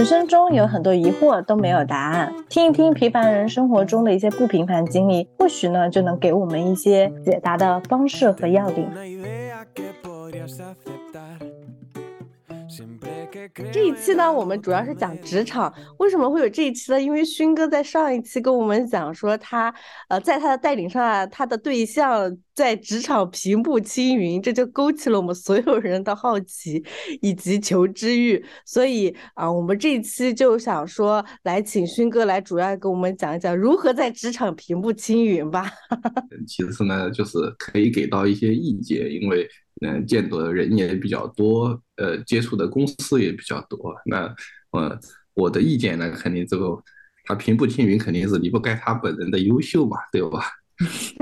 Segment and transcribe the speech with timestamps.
[0.00, 8.88] 人生中有很多疑惑都没有答案，听一听平凡人生活中的一些不平凡经历，或许呢就能给我们一些解答的方式和要领。
[13.72, 15.72] 这一期呢，我们主要是讲职场。
[15.98, 17.00] 为什么会有这一期呢？
[17.00, 19.72] 因为勋哥在上一期跟我们讲说，他
[20.08, 26.84] 呃，在他的带领下，他的对象在职场平步青云，这就勾起了我们所有人的好奇
[27.20, 28.44] 以及求知欲。
[28.64, 35.70] 所以啊，我们这一期就想说，来请勋哥来主要跟我们讲一讲如何在职场平步青云吧。
[36.48, 39.48] 其次呢，就是可以给到一些意见，因为。
[39.80, 43.94] 嗯，见的人也比较多，呃，接触的公司也比较多。
[44.04, 44.34] 那，
[44.72, 44.98] 呃，
[45.34, 46.78] 我的意见呢，肯定这个
[47.24, 50.44] 他平步青云，肯定是离不开他本人的优秀嘛，对吧？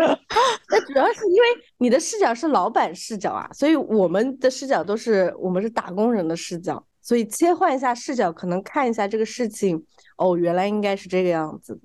[0.70, 1.48] 那主要是因为
[1.78, 9.84] 你的视角是老板视角啊，所以我们的视角都是我们是打工人的视角，所以切换一下视角，可能看一下这个事情，
[10.16, 11.80] 哦，原来应该是这个样子。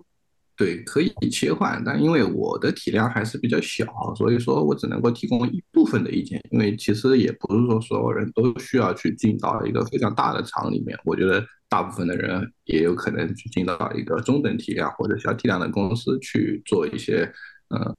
[0.56, 6.40] 对，可以切换，但因为我的体量还是比较小，所以说我只能够提供一部分的意见。
[6.52, 17.30] 因为其实也不是说所有人都需要去进到一个非常大的厂里面，我觉得大部分的人也有可能去进到一个中等体量或者小体量的公司去做一些
[17.70, 17.96] 呃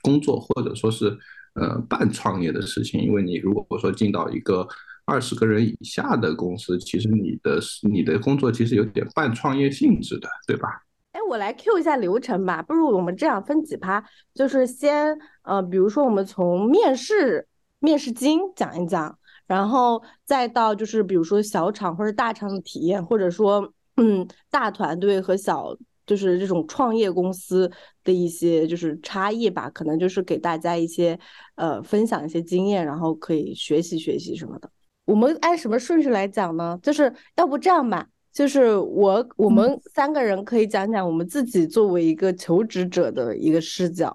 [0.00, 1.06] 工作，或者说是
[1.54, 3.02] 呃半创业的事情。
[3.02, 4.66] 因为你如果说进到一个
[5.06, 10.68] 二十个人以下的公司，其实你的你的工作其实有点半创业性质的，对吧？
[11.16, 27.72] 哎我来 Q 一下流程吧，不如我们这样分几趴，就是先呃，比如说我们从面试面试经讲一讲，然后再到就是比如说小厂或者大厂的体验，或者说嗯大团队和小就是这种创业公司
[28.04, 31.18] 的一些就是差异吧，可能就是给大家一些
[31.54, 34.70] 呃分享一些经验，然后可以学习学习什么的。
[35.06, 36.78] 我们按什么顺序来讲呢？
[36.82, 38.06] 就是要不这样吧。
[38.36, 44.14] 就是我，我们三个人可以讲讲我们自己作为一个求职者的一个视角，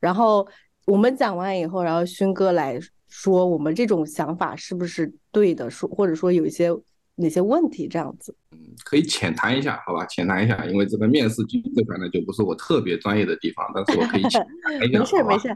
[0.00, 0.48] 然后
[0.86, 6.70] 我们讲完以后，然后勋哥来说我们这种想法是不是对的，说或者说有一些
[7.16, 8.34] 哪些问题这样子。
[8.52, 10.06] 嗯，可以浅谈一下，好吧？
[10.06, 11.42] 浅谈一下，因为这个面试
[11.76, 14.96] 这块呢就不是我特别专业的地方，但是我可以浅谈一下。
[14.98, 15.54] 没事没事，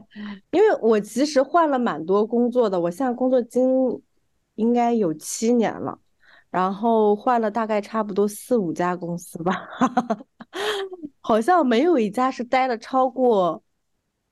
[0.51, 3.99] 因为我其实换了蛮多工作的，我现在工作经
[4.57, 5.99] 应该有七年了。
[6.51, 9.69] 然后换了大概差不多四五家公司吧，
[11.21, 13.63] 好像没有一家是待了超过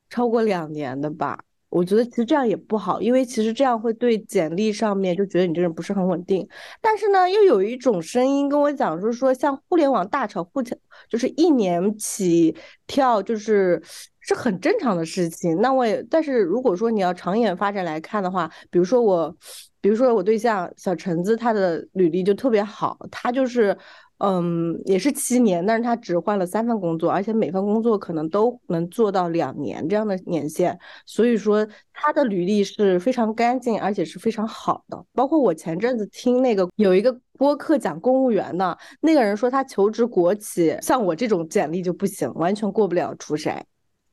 [0.09, 1.39] 超过两年的吧。
[1.69, 6.47] 我觉得其实这样也不好，因为其实这样会对简历上面就觉得你这人不是很稳定。
[6.79, 10.63] 但是呢，又有一种声音跟我讲，就是说像互联网大厂，互
[11.09, 12.55] 就是一年起
[12.87, 13.81] 跳，就是
[14.21, 15.59] 是很正常的事情。
[15.59, 19.35] 那我也，但是如果说你要长远发展来看的话，比如说我。
[19.85, 23.77] 比如说我对象小橙子，他的履历就特别好，他就是，
[24.17, 30.75] 嗯，也是七年，但是他只换了三份工作，而且每份工作可能都能做到两年这样的年限，
[31.05, 31.63] 所以说
[31.93, 35.05] 他的履历是非常干净，而且是非常好的。
[35.13, 43.61] 包括我前阵子听那个有一个播客讲公务员的，那个人说他求职国企，像我这种简历就不行，完全过不了初筛，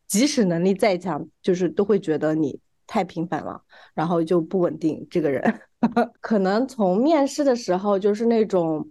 [0.07, 2.61] 即使能力再强，就是都会觉得你。
[2.93, 3.59] 太频繁了，
[3.95, 5.07] 然后就不稳定。
[5.11, 5.43] 这个人
[6.21, 8.87] 可能从面试的时候就是那种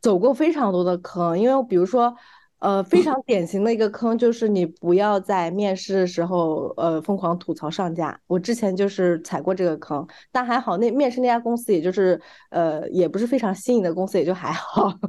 [0.00, 2.14] 走过非常多的坑，因为比如说，
[2.60, 8.16] 呃，非常典型的一个坑就是你不要在面试的时候，呃，疯狂吐槽上家。
[8.28, 14.88] 我之前就是踩过这个坑，但还好那面试那家公司也就是呃，也不是非常新颖的公司，也就还好。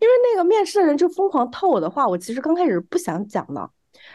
[0.00, 3.70] 因为那个面试的人就疯狂套我的话，我其实刚开始不想讲的。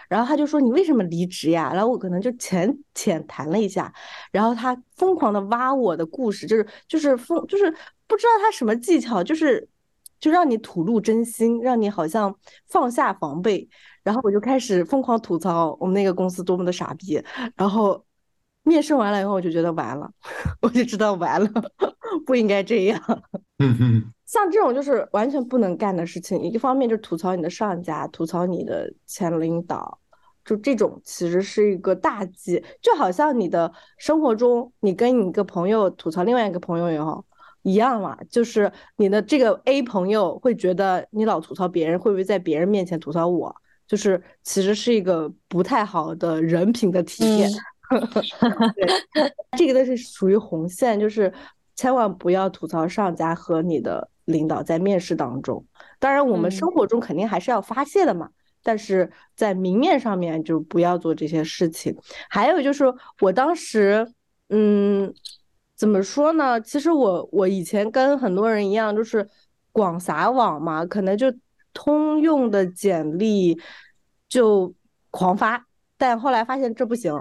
[0.10, 1.72] 然后他就说你为什么离职呀？
[1.74, 3.94] 然后我可能就浅浅谈了一下，
[4.32, 7.70] 然后他疯狂的挖我的故事，就是就是疯就是
[8.08, 9.68] 不知道他什么技巧，就是
[10.20, 12.34] 就让你吐露真心，让你好像
[12.68, 13.68] 放下防备。
[14.04, 17.22] 然后我就开始疯狂吐槽我们那个公司多么的傻逼。
[17.56, 18.06] 然后
[18.64, 20.12] 面试完了以后，我就觉得完了，
[20.62, 21.50] 我就知道完了，
[22.26, 23.02] 不应该这样。
[24.36, 29.98] 像这种就是完全不能干的事情，一方面就吐槽你的上家，吐槽你的前领导，
[30.44, 32.62] 就这种其实是一个大忌。
[32.82, 37.24] 就好像你的生活中，你跟你一个朋友吐槽另外一个朋友也好
[37.62, 43.56] 一样嘛，就是你的这个 A 朋友会觉得你老吐槽别人，会不会在别人面前吐槽我？
[43.88, 47.50] 就是其实是一个不太好的人品的体现。
[48.76, 51.32] 对这个都是属于红线，就是
[51.78, 54.10] 千万不要吐槽上家和你的。
[54.26, 55.66] 领导在面试当中，
[56.00, 58.30] 当然我们生活中肯定还是要发泄的嘛，
[58.64, 61.96] 但是在明面上面就不要做这些事情。
[62.30, 62.86] 还有就是
[63.22, 64.12] 我当时，
[64.50, 65.14] 嗯，
[65.76, 66.60] 怎么说呢？
[66.60, 69.28] 其实我我以前跟很多人一样，就是
[69.72, 71.28] 广撒网嘛，可能就
[71.74, 73.60] 通用的简历
[74.28, 74.74] 就
[75.12, 75.66] 狂发，
[75.98, 77.14] 但后来发现这不行。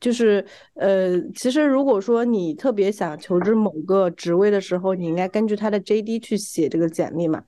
[0.00, 0.44] 就是
[0.74, 7.44] 呃，其实如果说你特别想求职某个职位的时候，你应该根据他的 JD 去写这个简历嘛。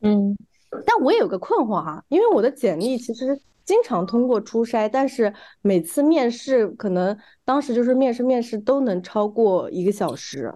[0.00, 0.36] 嗯，
[0.84, 10.52] 但我也有个困惑哈，因为我的简历其实经常通过初筛，但是每次面试可能当时就是面试面试都能超过一个小时，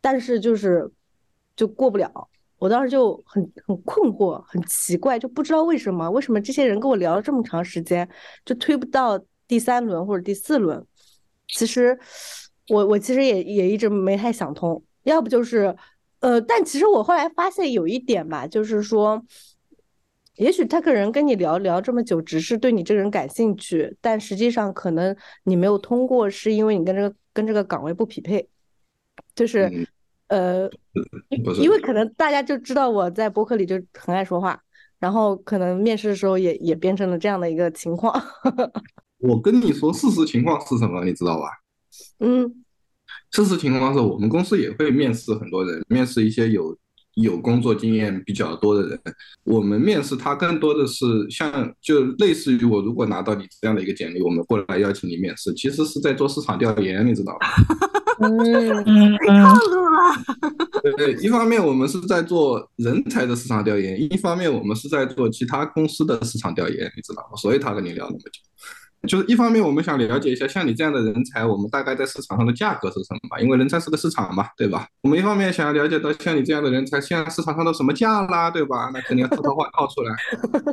[0.00, 0.90] 但是就是
[1.54, 2.10] 就过不了。
[2.58, 8.08] 我当时就很很困惑，很奇怪，就不知道为什么，为什么这些人跟我聊了这么长时间，
[8.44, 9.18] 就推不到
[9.50, 10.86] 第三轮或者第四轮。
[11.48, 11.98] 其实
[12.68, 15.76] 我我其实也也一直没太想通，要不就是
[16.20, 19.20] 呃，但其实我后来发现有一点吧，就是说，
[20.36, 28.48] 也许他个人跟你聊聊这么久，只是对你这个人感兴趣，但实际上可能你没有通过，是因为你跟这个跟这个岗位不匹配，
[29.34, 29.66] 就是。
[29.66, 29.86] 嗯
[30.30, 30.70] 呃，
[31.60, 34.62] 因为可能大家就知道我在博客里就很爱说话，
[35.00, 38.14] 然后可能面试的时候也也变成了这样的一个情况。
[39.20, 41.46] 我跟你说，事实情况是什么，你知道吧？
[42.20, 42.64] 嗯
[43.32, 46.76] 事实情况是我们公司也会面试很多人，面试一些有
[47.14, 49.00] 有工作经验比较多的人。
[49.44, 57.46] 我们面试他更多的是像就类似于我如果拿到你这样的一个简历，我们过来邀请你面试，其实是在做市场调研，你知道吧？
[58.20, 58.36] 嗯
[58.86, 60.96] 嗯套路了。
[60.96, 67.36] 对，一方面我们是在做人才的市场调研，一方面我们是在做其他公司的市场调研，你知道吗？
[67.36, 68.40] 所以他跟你聊那么久。
[69.08, 73.40] 就是一方面我们想了解一下像你这样的人才，我们大概在市场上的价格是什么吧？
[73.40, 74.86] 因为人才是个市场嘛，对吧？
[75.02, 78.90] 我们一方面想要了解到像你这样的人才，现在市场上都什么价啦，对吧？
[78.92, 80.14] 那肯定要套套话套出来。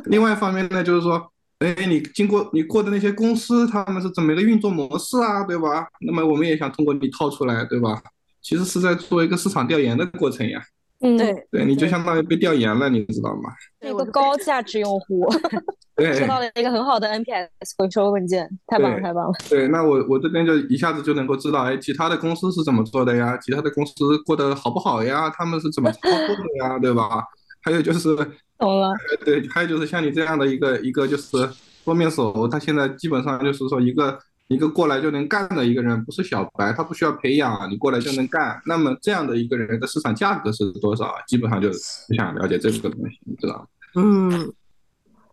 [0.06, 1.30] 另外一方面呢，就是说，
[1.60, 5.86] 哎，你经过你过的那些公司，他们是怎么一个运作模式啊，对吧？
[6.00, 8.02] 那么我们也想通过你套出来，对吧？
[8.42, 10.62] 其实是在做一个市场调研的过程呀。
[11.00, 13.50] 嗯，对，对，你就相当于被调研了，你知道吗？
[13.80, 15.60] 一个高价值用户对
[16.14, 19.32] 收到了一个很好的 NPS 回收文件，太棒了，太棒了。
[19.48, 23.36] 对，那我我这边就一下子就能够知道，哎，其他的公司是怎么做的呀？
[23.38, 25.28] 其他的公司过得好不好呀？
[25.30, 26.78] 他们是怎么操作的呀？
[26.78, 27.24] 对吧？
[27.62, 28.14] 还有就是，
[28.58, 31.36] 懂了，呃对，还有就是像你这样的一个一个就是
[31.84, 34.16] 多面手，他现在基本上就是说一个
[34.46, 38.60] 一个过来就能干的一个人，不是小白，他不需要培养，你过来就能干。
[38.64, 41.20] 那么这样的一个人的市场价格是多少啊？
[41.26, 41.70] 基本上就
[42.16, 43.66] 想了解这个东西，你知道吗？
[43.96, 44.52] 嗯，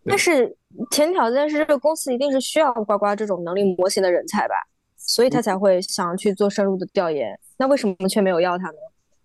[0.05, 0.55] 但是
[0.91, 4.55] 前提条件是这个公司一定是需要呱呱这种能力模型的人才吧，
[4.97, 7.37] 所以他才会想去做深入的调研。
[7.57, 8.77] 那为什么却没有要他呢？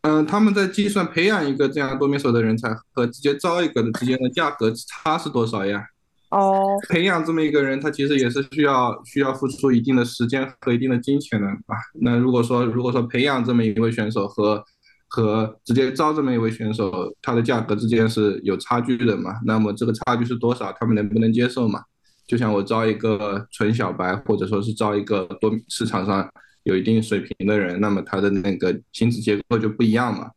[0.02, 5.84] 嗯，他们在计算培养一个这样多面手的人才和直接招一个的之间的价格差是多少呀？
[6.30, 11.76] 哦，培养这么一个人，他其实也是需要需要付出一定的时间和一定的金钱的啊。
[12.00, 14.64] 那如果说如果说培养这么一位选手和
[15.10, 19.34] 和直接招这么一位选手，他的价格之间是有差距的嘛？
[19.44, 20.72] 那么这个差距是多少？
[20.78, 21.82] 他们能不能接受嘛？
[22.28, 26.30] 就像我招一个纯小白，或者说是招一个多市场上
[26.62, 30.30] 有一定水平的人，那么他的那个薪资结构就不一样嘛。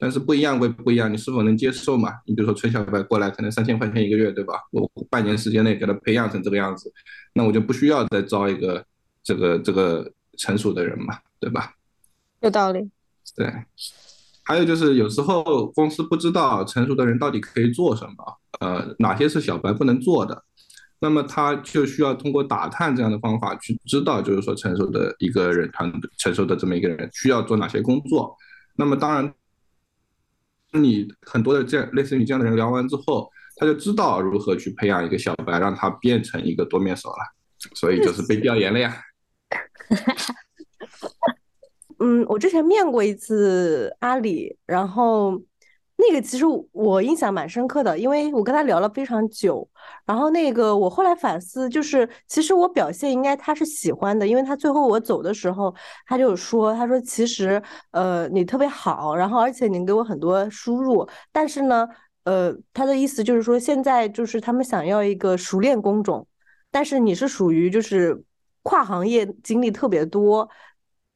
[0.00, 2.12] 但是不一样归不一样，你是否能接受嘛？
[2.26, 4.54] 你比如说纯小白过来，可能三千块钱一个月，对吧？
[4.70, 6.92] 我半年时间内给他培养成这个样子，
[7.32, 8.84] 那我就不需要再招一个
[9.24, 11.72] 这个这个成熟的人嘛，对吧？
[12.42, 12.88] 有道理。
[13.34, 13.52] 对。
[14.48, 20.42] 还有就是有时候公司不知道成熟的人到底可以做什么，呃，哪些是小白不能做的，
[20.98, 28.34] 那么他就需要通过打探这样的方法去知道，就是说成熟的一个人团队，成熟的这么一个人需要做哪些工作。
[28.74, 29.32] 那么当然。
[30.70, 33.26] 你很多的这样类似于这样的人聊完之后，
[33.56, 37.16] 他就知道如何去培养一个小白，让他变成一个多面手了，
[37.74, 38.94] 所以就是被调研了呀。
[42.00, 45.32] 嗯，我之前面过一次阿里，然后
[45.96, 49.68] 那个其实我印象蛮深刻的，因为我跟他聊了非常久。
[50.06, 55.74] 然后那个我后来反思，就是其实我表现应该他是喜欢的，因为他最后我走的时候，
[56.06, 61.88] 他就说，他说其实呃你特别好，然后而且你给我很多输入，但是呢，
[62.24, 66.24] 呃他的意思就是说现在就是他们想要一个熟练工种，
[66.70, 68.22] 但是你是属于就是
[68.62, 70.48] 跨行业经历特别多。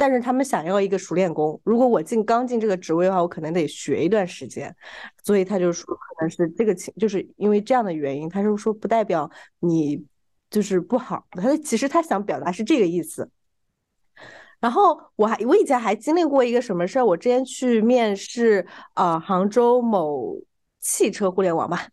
[0.02, 4.74] 但是他们想要一个熟练工，如果我进刚进这个职位的话，我可能得学一段时间，
[5.22, 9.30] 所以他就说可能是这个情，就是因为这样的原因，他就说不代表
[9.60, 10.04] 你
[10.50, 13.30] 就是不好，他其实他想表达是这个意思。
[14.58, 20.36] 然后我还我以前还经历过一个什么事儿，我之前去面试啊、杭州某
[20.80, 21.86] 汽车互联网吧。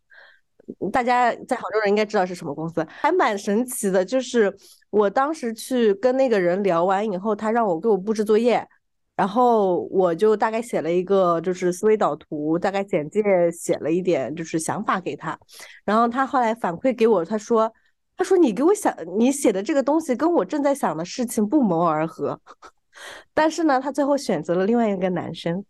[0.91, 4.03] 大家在杭州人应该知道是什么公司，还蛮神奇的。
[4.03, 4.55] 就是
[4.89, 8.67] 我当时去跟那个人聊完以后，他让我给我布置作业，
[9.15, 13.21] 然后我就大概写了一个就是思维导图，大概简介
[13.51, 15.37] 写了一点就是想法给他，
[15.83, 17.71] 然后他后来反馈给我，他说
[18.15, 22.39] 他说你给我想你写的这个东西跟我正在想的事情不谋而合，
[23.33, 25.63] 但是呢，他最后选择了另外一个男生，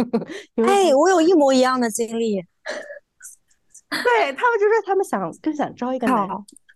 [0.66, 2.44] 哎，我有一模一样的经历，
[4.02, 6.28] 对他们就说他们想更想招一个男。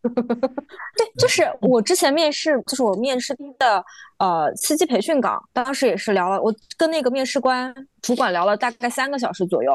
[0.06, 3.84] 对，就是我之前面试，就是我面试的
[4.18, 9.72] 呃司机培训岗，当时也是聊了，我跟那个面试官主管聊了大概三个小时左右。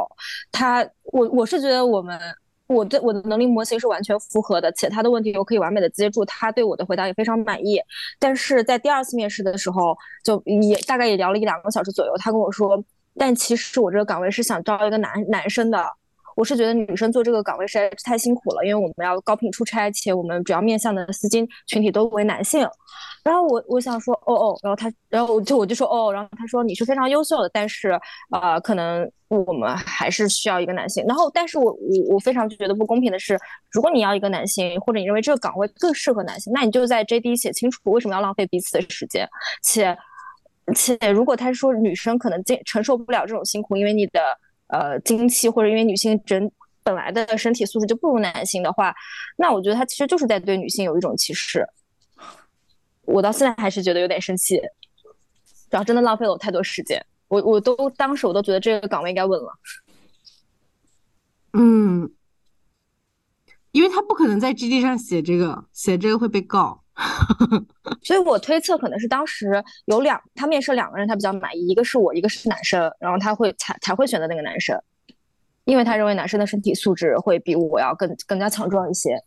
[0.50, 2.18] 他，我我是觉得我们
[2.68, 7.82] 我对我的能力模型是完全符合的，且他的问题我可以完美的接住，他对我的回答也非常满意。
[8.18, 12.82] 但是在第二次面试的时候，就也大概也聊了一两个小时左右，他跟我说，
[13.18, 15.86] 但其实我这个岗位是想招一个男男生的。
[16.36, 22.68] 我是觉得女生做这个岗位实在是太辛苦了，因为我们要高频出差，且我们主要面向的司机群体都为男性。
[23.24, 28.00] 然后我我想说，哦哦，然后他，然后我就我就说，哦，然后他说你是非常优秀的，但是
[28.32, 31.06] 呃，可能我们还是需要一个男性。
[31.08, 33.38] 然后，但是我我我非常觉得不公平的是，
[33.70, 39.30] 如果你要一个男性，或者你认为这个岗位更适合男性，那你就在 JD 写清楚为什么要浪费彼此的时间。
[39.62, 39.96] 且
[40.74, 44.20] 且如果他说女生可能经承受不了这种辛苦，因为你的。
[44.72, 46.50] 呃，经期或者因为女性整
[46.82, 48.96] 本来的身体素质就不如男性的话，
[49.38, 51.68] 那我觉得他其实就是在对女性有一种歧视。
[53.01, 54.60] 我到现在还是觉得有点生气，
[55.70, 57.06] 然后真的浪费了我太多时间。
[57.28, 59.60] 我我都当时我都觉得这个岗位应该稳了。
[61.54, 62.12] 嗯，
[63.72, 66.81] 因为他不可能在 GD 上写这个，写这个会被告。
[68.04, 74.80] 所以我推测可能是当时有两，他面试两个人，他比较满意，一个是我，一个是男生，然后他会才才会选择那个男生，
[75.64, 79.18] 因为他认为男生的身体素质会比我要更更加强壮一些。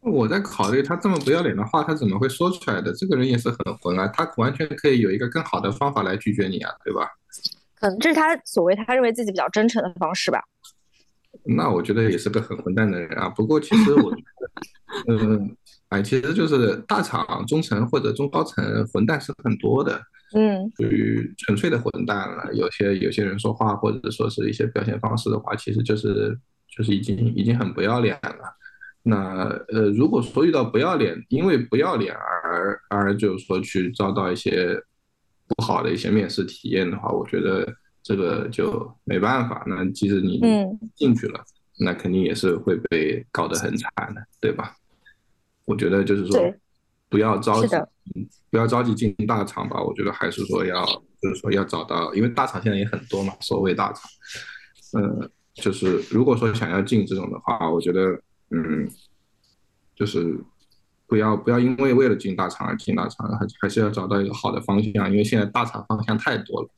[0.00, 2.92] 我在考虑他这么不要脸的话，他怎么会说出来的？
[2.92, 7.08] 这个人也是很混啊，他完全可以有一个更好的方法来拒绝你啊，对吧？
[7.76, 10.42] 可能这是他所谓他认为自己比较真诚的方式吧。
[11.44, 13.28] 那我觉得也是个很混蛋的人啊。
[13.28, 14.12] 不过其实我，
[15.08, 15.56] 嗯。
[15.88, 19.98] 哎，其实就是大厂、中层或者中高层混蛋是很多的，
[20.34, 22.52] 嗯，属于纯粹的混蛋了。
[22.52, 26.38] 有些有些人说话或者说是一些表现方式的话，其实就是
[26.76, 28.54] 就是已经已经很不要脸了。
[29.02, 34.78] 那呃，如果说遇到不要脸，因为不要脸而而就是说去遭到一些
[35.46, 37.66] 不好的一些面试体验的话，我觉得
[38.02, 39.64] 这个就没办法。
[39.66, 40.42] 那即使你
[40.94, 41.40] 进去了，
[41.80, 44.74] 那肯定也是会被搞得很惨的，对吧？
[45.68, 46.52] 我觉得就是说，
[47.10, 47.76] 不要着急，
[48.50, 49.82] 不要着急进大厂吧。
[49.82, 50.82] 我觉得还是说要，
[51.20, 54.10] 就是说要找到，因为大厂现在也很多嘛，所谓大厂。
[54.94, 58.18] 嗯，就是如果说想要进这种的话，我觉得，
[58.50, 58.88] 嗯，
[59.94, 60.34] 就是
[61.08, 66.68] 不要不要因为为了进大厂而进大厂，还还是要找到一个好的方向，因为现在大厂方向太多了。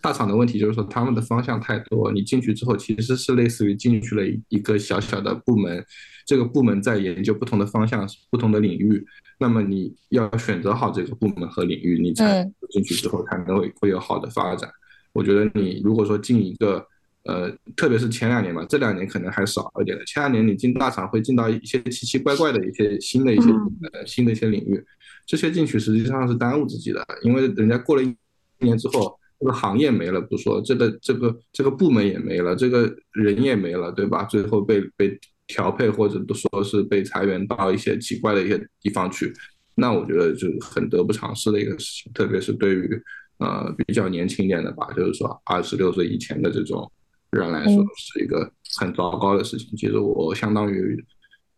[0.00, 5.84] 大厂的问题就是说，他们的方向太多，你进去之后其实是类似于进去了一个小小的部门，
[6.24, 9.04] 这个部门在研究不同的方向、不同的领域，
[9.40, 14.70] 那么你要选择好这个部门和领域，你才进去之后才能会会有好的发展。
[15.12, 16.86] 我觉得你如果说进一个，
[17.28, 23.50] 呃，特别是前两年嘛，这两年可能还少一点的，前两年你进大厂会进到一些奇奇怪怪的一些新的一些
[23.92, 24.82] 呃新的一些领域，
[25.26, 28.12] 这些进去实际上是耽误自己的，因为人家过了一
[28.58, 29.16] 年之后。
[29.40, 34.24] 这个行业没了不说，这个这个这个部门也没了，这个人也没了，对吧？
[34.24, 35.16] 最后被被
[35.46, 39.32] 调配或者都说是被裁员到一些奇怪的一些地方去，
[39.76, 43.00] 那我觉得就很得不偿失的一个事情，特别是对于
[43.38, 46.90] 呃比较年轻一点的吧，就是说二十六岁以前的这种
[47.30, 49.76] 人来说，是一个很糟糕的事情。
[49.76, 51.04] 其实我相当于。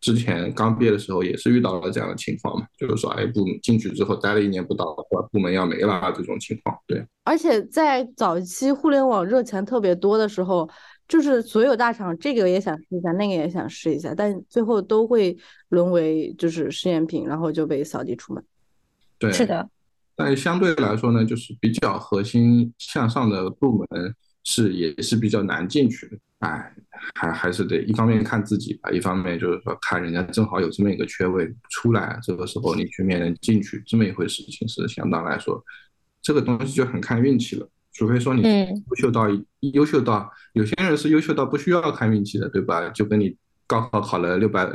[0.01, 4.95] 之前刚毕业的时候也是遇到了这样的情况嘛，就是说，哎，部进去之后待了一年不到，
[5.31, 6.75] 部门要没了这种情况。
[6.87, 10.67] 对，而且在早期互联网热钱特别多的时候，
[11.07, 15.37] 就是所有大厂这个也想试一下，那个也想试一下，但最后都会
[15.69, 18.43] 沦为就是试验品，然后就被扫地出门。
[19.19, 19.69] 对，是的。
[20.15, 23.87] 但相对来说呢，就是比较核心向上的部门
[24.43, 26.17] 是也是比较难进去的。
[26.39, 26.73] 哎，
[27.13, 35.63] 还还是得一方面看自己吧，一方面就是说看人家正好有这么一个缺位出来，这个时候你去面能进去，这么一回事情是相当来说，
[36.21, 37.69] 这个东西就很看运气了。
[37.93, 39.27] 除非说你优秀到
[39.59, 42.89] 优秀到有些人是优秀到不需要看运气的，对吧？
[42.89, 43.35] 就跟你
[43.67, 44.67] 高考考了六百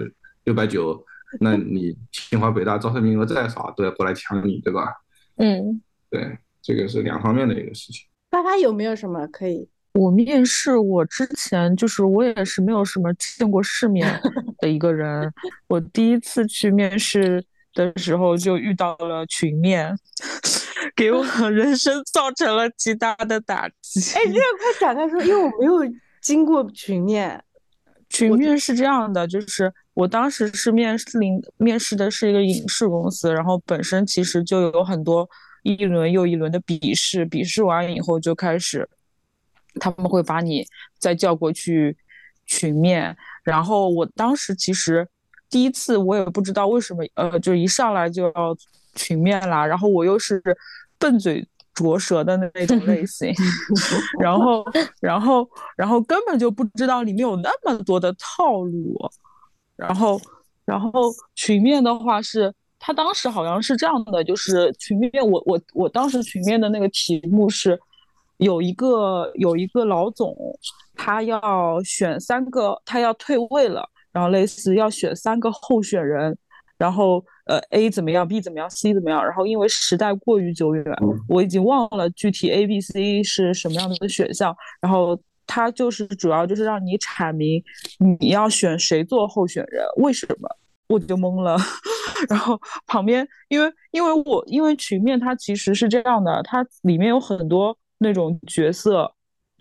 [0.44, 1.04] 六百九，
[1.40, 4.92] 那你清华北大招生名额再少都要过来抢你，对吧？
[5.36, 8.06] 嗯，对，这个是两方面的一个事情。
[8.36, 9.66] 大家有没有什么可以？
[9.94, 14.20] 我面试，我之前就是我也是没有什么见过世面
[14.60, 15.32] 的一个人。
[15.68, 19.96] 我第一次去面试的时候就遇到了群面，
[20.94, 24.00] 给我 人生造成了极大的打击。
[24.14, 25.90] 哎，这个快展开说，因为我没有
[26.20, 27.42] 经过群面。
[28.10, 35.26] 群面是这样的，就是我当时是面试领面试的是一个影视公司，然后本身其实就有很多
[35.74, 38.88] 一轮又一轮的笔试，笔试完以后就开始
[39.80, 40.64] 他们会把你
[40.98, 41.96] 再叫过去
[42.46, 45.06] 群面，然后我当时其实
[45.50, 48.56] 第一次我也不知道为什么，呃，就一上来就要
[48.94, 50.42] 群面啦，然后我又是
[50.98, 51.46] 笨嘴。
[51.76, 53.30] 拙舌的那种类型，
[54.18, 54.64] 然后，
[54.98, 55.46] 然后，
[55.76, 58.98] 然后根本就不知道里面有那么多的套路，
[59.76, 60.18] 然后，
[60.64, 60.90] 然后
[61.34, 62.50] 群面的话是，
[62.86, 67.76] 他当时好像是这样的，就是群面，我我我当时群面的那个题目是，
[68.36, 70.32] 有一个有一个老总，
[70.94, 76.38] 他要选三个，他要退位了，然后类似要选三个候选人。
[76.78, 79.24] 然后，呃，A 怎么样，B 怎么样，C 怎么样？
[79.24, 80.84] 然后因为时代过于久远，
[81.28, 84.56] 我已经忘了具体 A、B、C 是什么样的选项。
[84.80, 87.60] 然后他就是主要就是让你阐明
[88.20, 90.48] 你要选谁做候选人，为什么？
[90.88, 91.56] 我就懵了。
[92.28, 99.12] 然后旁边，因为因为我因为群面它其实是这样的，它里面有很多那种角色，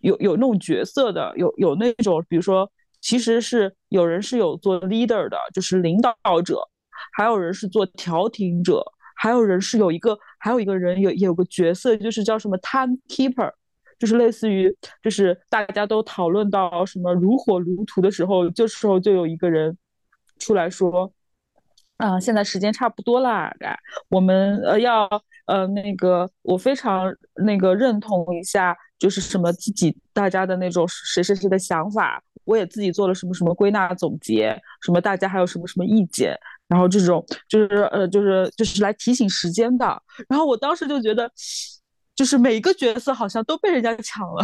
[0.01, 2.69] 有有那种角色的，有有那种比如说，
[3.01, 6.61] 其实是有人是有做 leader 的，就是领导者。
[7.11, 8.83] 还有人是做调停者，
[9.15, 13.51] 还有人是有一个，还有一个人有有个角色，就是叫什么 timekeeper，
[13.99, 19.77] 就是类似于，就是大家都讨论到什么如火如荼的时候，这时候就有一个人
[20.39, 21.11] 出来说，
[21.97, 23.51] 啊，现在时间差不多了，
[24.09, 25.09] 我们呃要
[25.45, 27.13] 呃那个，我非常
[27.45, 36.37] 那个认同一下，就是什么自己大家的那种谁谁谁的想法，我也自己做了什么什么归纳总结，什么大家还有什么什么意见。
[36.67, 39.85] 然后这种就是呃就是就是来提醒时间的，
[40.27, 41.31] 然后我当时就觉得，
[42.15, 44.41] 就是每个角色好像都被人家抢了，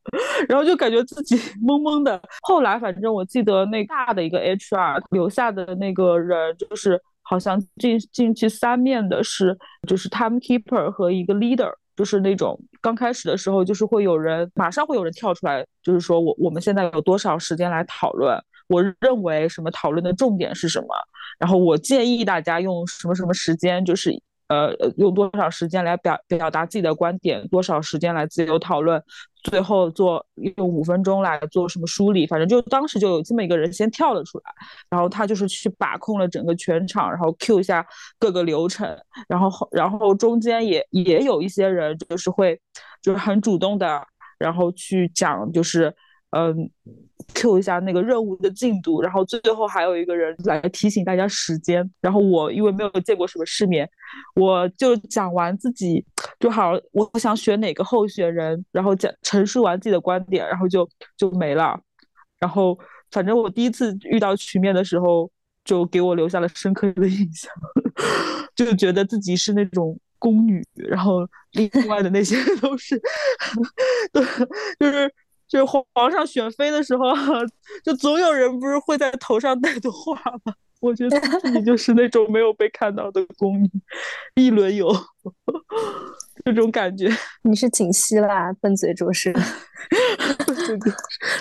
[0.48, 2.20] 然后就感觉自己懵懵的。
[2.42, 9.56] 后来反正我记得那大的一个 HR 留下的那个人，就是好像进进去三面的是
[9.88, 18.38] 就是 timekeeper 和一个 leader，就是那种刚开始的时候就是会有人马上会有人跳出来，就是说我我们现在有多少时间来讨论。
[18.66, 20.88] 我认为什么讨论的重点是什么？
[21.38, 24.10] 然后我建议大家用什么什么时间，就是
[24.48, 29.02] 呃用多少时间来表表达自己的观点，多少时间来自由讨论，
[29.42, 30.24] 最后做
[30.56, 32.26] 用五分钟来做什么梳理。
[32.26, 34.44] 反正就当时就有这么一个人先跳了出来，
[34.90, 37.86] 然后他就是去把控了整个全场，然后 Q 一下
[38.18, 38.88] 各个流程，
[39.28, 42.60] 然后然后中间也也有一些人就是会
[43.02, 44.06] 就是很主动的，
[44.38, 45.94] 然后去讲就是。
[46.36, 46.68] 嗯
[47.32, 51.88] ，Q 一下那个任务的进度，然后最最后还有一个人来提醒大家时间。
[52.00, 53.88] 然后我因为没有见过什么世面，
[54.34, 56.04] 我就讲完自己
[56.40, 61.80] 就好，我想选哪个候选人，然后讲陈述完自己的观点，然后就就没了。
[62.40, 62.76] 然后
[63.12, 65.30] 反正我第一次遇到曲面的时候，
[65.64, 67.52] 就给我留下了深刻的印象，
[68.56, 73.00] 就觉得自己是那种宫女，然后另外的那些 都是，
[74.12, 74.24] 对，
[74.80, 75.14] 就是。
[75.54, 77.12] 就皇上选妃的时候，
[77.84, 80.12] 就总有人不是会在头上戴朵花
[80.44, 80.52] 吗？
[80.82, 83.70] 我觉得自己就是那种没有被看到的宫女，
[84.34, 84.92] 一轮游，
[86.44, 87.08] 这种感觉。
[87.42, 89.32] 你是锦溪啦，笨嘴拙舌，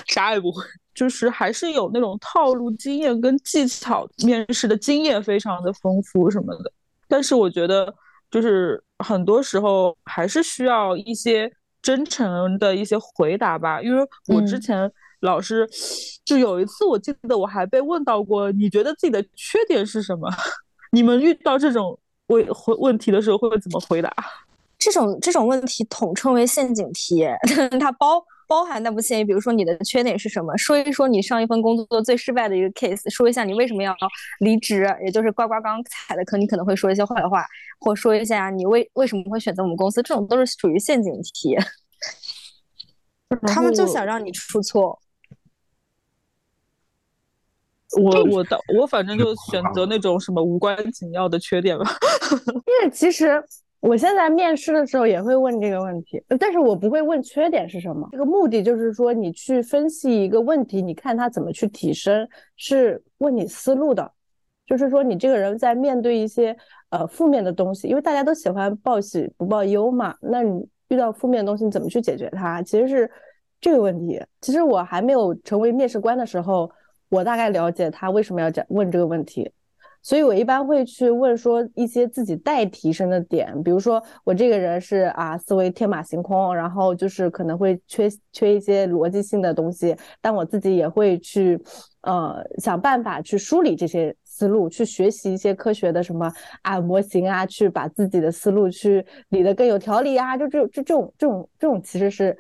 [0.06, 6.72] 啥也不会，就是还是有那种套路经验跟技巧，面试的经验非常的丰富什么的。
[7.08, 7.94] 但是我觉得，
[8.30, 11.52] 就是很多时候还是需要一些。
[11.84, 15.70] 真诚的一些回答吧，因为我之前老师
[16.26, 20.28] 就有一次，我记得我还被问到过，你觉得自己的缺点是什么？
[20.92, 24.12] 你们遇到这种问回问题的时候会怎么回答？
[24.80, 27.28] 这种这种问题统称为陷阱题，
[27.80, 28.26] 它包。
[28.54, 30.56] 包含但不限于，比如说你的缺点是什么？
[30.58, 33.96] 说一说你上一份工作最失败的一个 case，说一下你为什么要
[34.42, 37.44] 离职，也就是呱呱刚踩的坑，你可能会说一些坏话，
[37.80, 41.58] 或说一下你为为什么会选择我们公司，这种都是属于陷阱题。
[43.48, 45.00] 他们就想让你出错。
[48.00, 51.86] 我我的我反正就选择那种什么无关紧要的缺点吧。
[52.68, 53.44] 因为其实。
[53.84, 58.08] 我现在面试的时候也会问这个问题，但是我不会问缺点是什么。
[58.14, 64.10] 这个目的就是说，你去分析一个问题，你看他怎么去提升，是问你思路的。
[64.66, 66.56] 就是说，你这个人在面对一些
[66.92, 72.62] 呃负面的东西，因为大家都喜欢报喜不报忧嘛，那你遇到负面的东西，你怎么去解决它？
[72.62, 73.12] 其实是
[73.60, 74.18] 这个问题。
[74.40, 76.72] 其实我还没有成为面试官的时候，
[77.10, 79.52] 我大概了解他为什么要讲问这个问题。
[80.06, 91.58] 所以我一般会去问说一些自己待提升的点，比如说我这个人是啊思维天马行空，然后就是可能会缺缺一些逻辑性的东西，但我自己也会去
[92.02, 96.30] 呃想办法去梳理这些思路，去学习一些科学的什么
[96.64, 102.38] 啊模型啊，去把自己的思路去理得更有条理啊，就这这这种这种这种其实是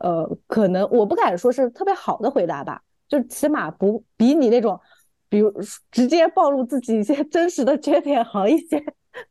[0.00, 4.78] 呃可能我不敢说是特别好的回答吧，就起码不比你那种。
[5.28, 5.52] 比如
[5.90, 8.82] 直接暴露自己一些 真实的缺点好一些，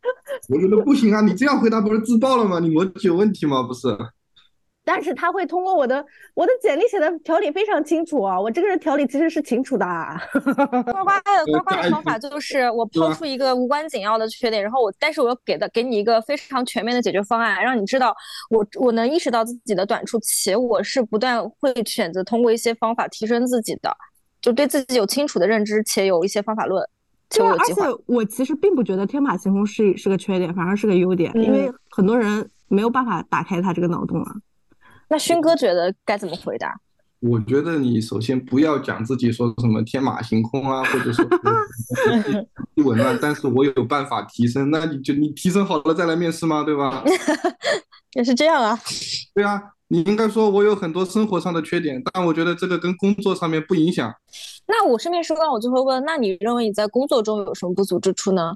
[0.50, 1.22] 我觉得不行啊！
[1.22, 2.60] 你这样回答不是自爆了吗？
[2.60, 3.64] 你逻辑有问题吗？
[3.64, 3.88] 不是。
[4.90, 9.86] 但是他会通过我的我的简历写的条理非常清楚啊，我这个人条理其实是清楚的。
[9.86, 18.16] 啊呱呱的呱呱的方法就是我抛出一个无关紧要的缺点，然后我但是我又给的给你一个非常全面的解决方案，让你知道
[18.50, 23.94] 我我能意识到自己的短处，且我是不断会选择通过一些方法提升自己的。
[24.42, 26.88] 就对自己有清楚的认知，且有一些方法论，
[27.30, 27.46] 就。
[27.46, 27.74] 而且
[28.06, 34.36] 我其实并不觉得天马行空是是个缺点，反而是个优点，因为很多人没有办法打开他这个脑洞啊。
[35.10, 36.80] 那勋哥觉得该怎么回答？
[37.20, 41.26] 我觉得你首先不要讲自己说什么天马行空啊，或者说
[42.76, 46.64] 一紊乱，但是我有办法提升，那你就你提升好了再来面试吗？
[46.64, 47.04] 对吧？
[48.14, 48.80] 也是这样啊。
[49.34, 49.60] 对啊。
[49.90, 54.14] 你应该说，我有很多生活上的缺点，但我觉得这个跟工作上面不影响。
[54.68, 58.56] 那我顺便说到，我就会问：那你认为你在工作中有什么不足之处呢？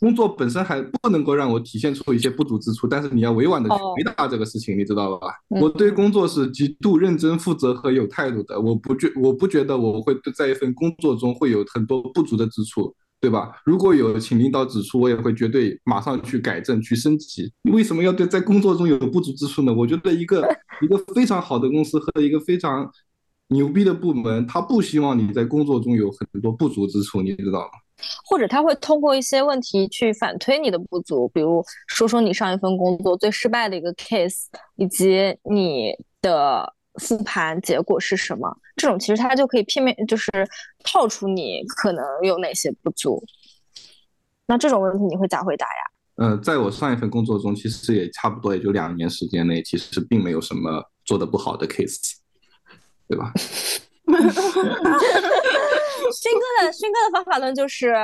[0.00, 5.28] 工作本身还不能够让我体现出一些不足之处，但是你要委婉的去回答这个事情，你知道吧？
[5.60, 12.94] 我对工作是极度认真、负责和有态度的，我不觉我不觉得我会在一份工作中会有很多不足的之处。
[13.20, 13.52] 对吧？
[13.64, 17.52] 如果有请领导指出，我也会绝对马上去改正、去升级。
[17.62, 19.72] 你为什么要对在工作中有不足之处呢？
[19.72, 20.48] 我觉得一个
[20.80, 22.90] 一个非常好的公司和一个非常
[23.48, 27.68] 牛逼的部门，他不希望你在工作中有很多不足之处，你知道吗？
[28.24, 34.44] 或者他会通过一些问题去反推你的不足，比如说说你上一份工作最失败的一个 case，
[34.76, 36.74] 以及你的。
[36.94, 38.52] 复盘结果是什么？
[38.80, 40.30] 这种其实他就可以片面就是
[40.82, 43.22] 套出你可能有哪些不足。
[44.46, 45.72] 那这种问题你会咋回答呀？
[46.16, 52.14] 嗯，在我上一份工作中，其实也差不多也就两年时间内，其实并没有什么做的不好的 case，
[53.06, 53.30] 对吧？
[56.10, 57.94] 勋哥的勋哥的方法论就是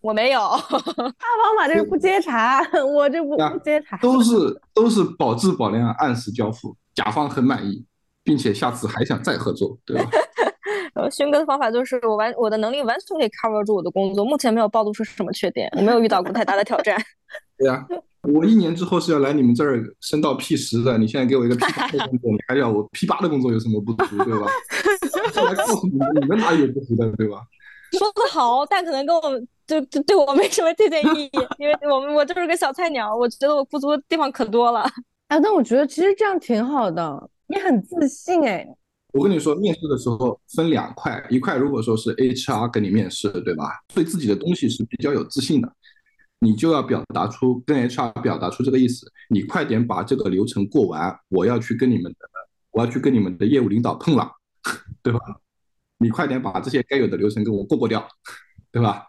[0.00, 7.84] 我没有，他方法就是不接茬，我这不不接茬，都是都是保质保量，按时交付，甲方很满意。
[8.26, 10.10] 并且下次还想再合作，对吧？
[10.92, 17.00] 然后勋哥的方法就是我完我的能力完全可以 cover 住我的工作，目前没有暴露出什么缺点，我没有遇到过太大的挑战。
[17.56, 17.86] 对呀，
[18.22, 24.46] 我一年之后是要来你们这儿升到 P 十的，你现在给我一个 P 八的工作，你还要我 P 八的工作有什么不足，对吧？
[25.46, 27.40] 来告诉你们，你们哪里有不足的，对吧？
[27.96, 29.22] 说的好，但可能跟我
[29.66, 34.84] 就就对我没什么借鉴意义，因为我们我就是个小菜鸟，我觉得我不足的地方可多了。
[35.28, 37.30] 哎，但我觉得其实这样挺好的。
[37.48, 38.66] 你很自信哎！
[39.12, 43.70] 我跟你说，面试的时候分两块，一块如果说是 HR 跟你面试，对吧？
[43.94, 45.72] 对自己的东西是比较有自信的，
[46.40, 52.18] 你就要表达出跟 HR 表达出这个意思，你快点把这个流程过完，我要去跟你们的，
[52.72, 54.30] 我要去跟你们的业务领导碰了，
[55.02, 55.18] 对吧？
[55.98, 58.06] 你快点把这些该有的流程给我过过掉，
[58.70, 59.04] 对吧？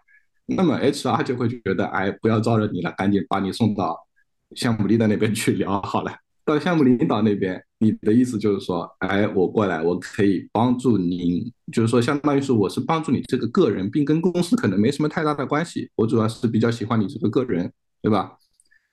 [0.45, 4.08] 那么 HR 就会觉得，哎，不要招惹你了，赶紧把你送到
[4.56, 6.12] 项目 leader 那边去聊好了。
[6.48, 15.92] 到项目领导那边，你的意思就是说，哎，我过来，我可以帮助您，就是说，相当于是我是帮助你这个个人，并跟公司可能没什么太大的关系。
[15.96, 17.70] 我主要是比较喜欢你这个个人，
[18.02, 18.38] 对吧？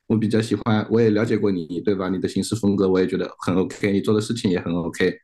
[0.09, 2.09] 我比较喜欢，我也了解过你，对吧？
[2.09, 5.17] 你的行事风格我也觉得很 OK，你做的事情也很 OK，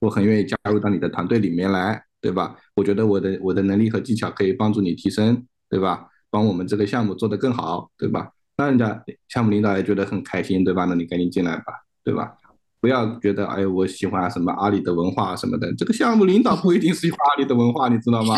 [0.00, 2.56] 我很愿意加入到你的团队里面来，对吧？
[2.74, 6.08] 我觉得我的我的能力和技巧可以帮助你提升，对吧？
[6.30, 8.32] 帮我们这个项目做得更好，对吧？
[8.56, 10.84] 那人家项目领导也觉得很开心，对吧？
[10.86, 11.64] 那你赶紧进来吧，
[12.02, 12.32] 对吧？
[12.80, 18.36] 不要觉得哎，我喜欢什么阿里的文化什么的，这个项目领导不一定喜欢阿里的文化，你知道吗？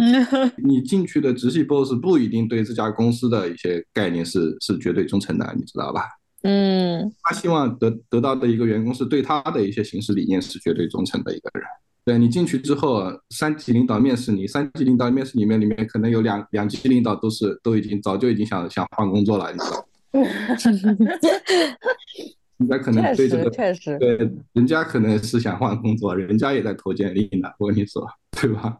[0.62, 6.02] 你进去的直系 boss 不一定对这家公司的一些概念是是绝对忠诚的，你知道吧？
[6.42, 11.64] 嗯，他希望得得到的一个员工是对他的一些行事理念是绝对忠诚的一个人。
[12.04, 19.86] 对你进去之后，三级领导面试你，三级领导面试里面里面可能有两两级领导都是都已经早就已经想想换工作了，你知道？
[22.58, 24.16] 人家可能对这个确实对，
[24.52, 27.48] 人家可能是想换工作，人家也在投简历呢。
[27.58, 28.78] 我跟你说，对吧？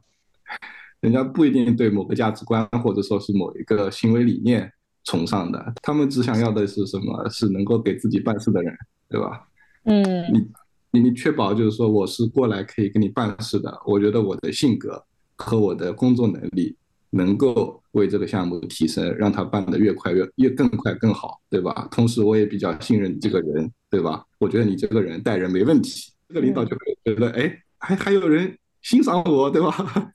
[1.01, 4.71] 人家不一定对某个价值观或者说是某一个行为理念
[5.05, 7.27] 崇尚的，他们只想要的是什么？
[7.31, 8.75] 是能够给自己办事的人，
[9.09, 9.47] 对吧？
[9.85, 10.03] 嗯，
[10.33, 10.47] 你。
[10.93, 15.03] 你你确保就是说我是过来可以给你办事的，我觉得我的性格
[15.37, 16.77] 和我的工作能力
[17.11, 21.89] 能够为这个项目提升，让他办得越快越越更快更好，对吧？
[21.91, 24.25] 同时我也比较信任你这个人，对吧？
[24.39, 29.71] 我觉得你这个人待人没问题，这个领导就会觉得，哎，还还有人欣赏我，对吧？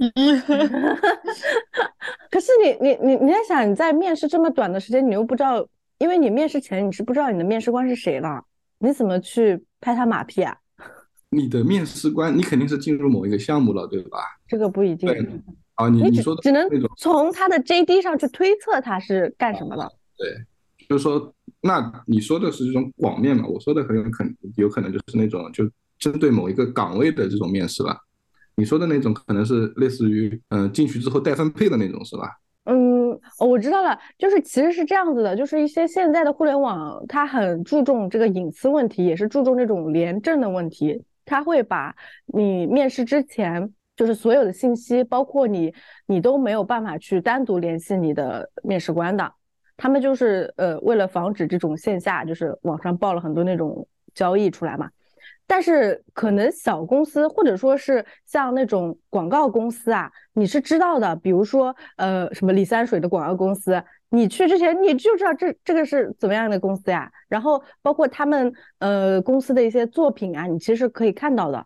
[2.30, 5.66] 可是你你你你在想，你在面试这么短的时间，你又不知道，
[6.00, 8.44] 因为你面试前你是不知道你的面试官是谁了，
[8.80, 10.58] 你怎么去拍他马屁啊？
[11.32, 14.20] 你的面试官，你肯定是进入某一个项目了，对吧？
[14.48, 15.10] 这个不一定。
[15.10, 15.28] 对
[15.76, 19.92] 啊，你你说的只能，从他的 JD 上去推测他是干什么的。
[20.18, 20.30] 对，
[20.88, 23.46] 就是说，那你说的是这种广面嘛？
[23.46, 27.98] 我说的很有可能，有可能就是那种就针对某一个岗位的这种面试了。
[28.56, 32.30] 你说的那种可能是类似于嗯、呃进去之后待分配的那种，是吧？
[32.64, 45.74] 嗯，哦我知道了，就是其实是这样子的，就是一些现在的互联网，它很注重这个隐私问题，也是注重这种廉政的问题，他会把你面试之前，就是所有的信息，包括你，
[46.06, 49.34] 你都没有办法去单独联系你的面试官的，
[49.76, 54.90] 他们就是呃，为了防止这种线下，就是网上爆了很多那种交易出来嘛。
[55.48, 71.66] 但是可能小公司或者说是像那种广告公司啊，你是知道的，比如说呃什么李三水的广告公司，你去之前你就知道这这个是怎么样的公司呀，然后包括他们呃公司的一些作品啊，你其实可以看到的。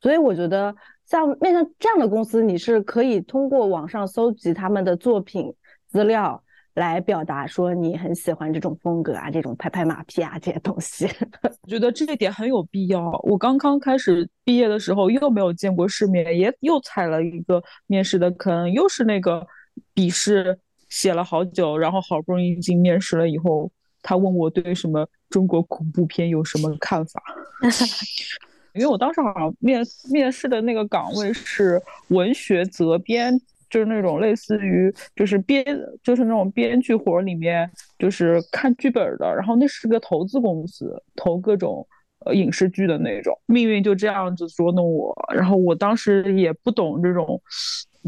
[0.00, 0.74] 所以我觉得
[1.04, 5.54] 像面向这样的公司，你是可以通过网上搜集他们的作品
[5.88, 6.42] 资料。
[6.74, 11.04] 来表达说你很喜欢这种风格啊，这种拍拍马屁啊这些东西。
[11.42, 13.10] 我觉得这一点很有必要。
[13.24, 19.44] 我刚刚开始毕业的时候，又没有见过世面，也又踩了一个面试的坑，又是那个
[19.92, 20.56] 笔试
[20.90, 23.72] 写了好久，然后好不容易进面试了以后，
[24.02, 27.22] 他问我对什么中国恐怖片有什么看法。
[28.74, 33.40] 因为我当时好像面面试的那个岗位是文学责编。
[33.70, 35.64] 就是那种类似于就是编
[36.02, 41.86] 就是那种编剧活里面就是看剧本的，然后那是个投资公司，投各种
[42.24, 43.36] 呃影视剧的那种。
[43.46, 47.40] 命运就这样子捉弄我，然后我当时也不懂这种，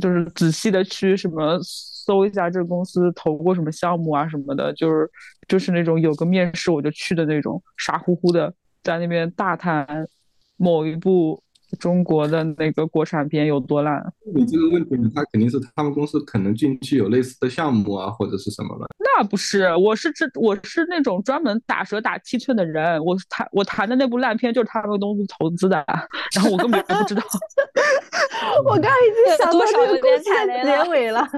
[0.00, 5.10] 就是仔细的去什么搜一下这个公司投过什么项目啊什么的，就是
[5.48, 10.06] 就是那种有个面试我就去的那种，傻乎乎的在那边大谈
[10.56, 11.42] 某一部。
[11.78, 14.02] 中国的那个国产片有多烂？
[14.34, 18.86] 你这个问题，他肯定是他们公司可能近期有类似的项目啊，或者是什么了。
[18.98, 23.02] 那不是，我是这我是那种专门打蛇打七寸的人。
[23.04, 25.84] 我谈我谈的那部烂片就是他们公司投资的，
[26.34, 27.22] 然后我根本就不知道。
[28.64, 31.26] 我刚已经想到这个故事的结尾了。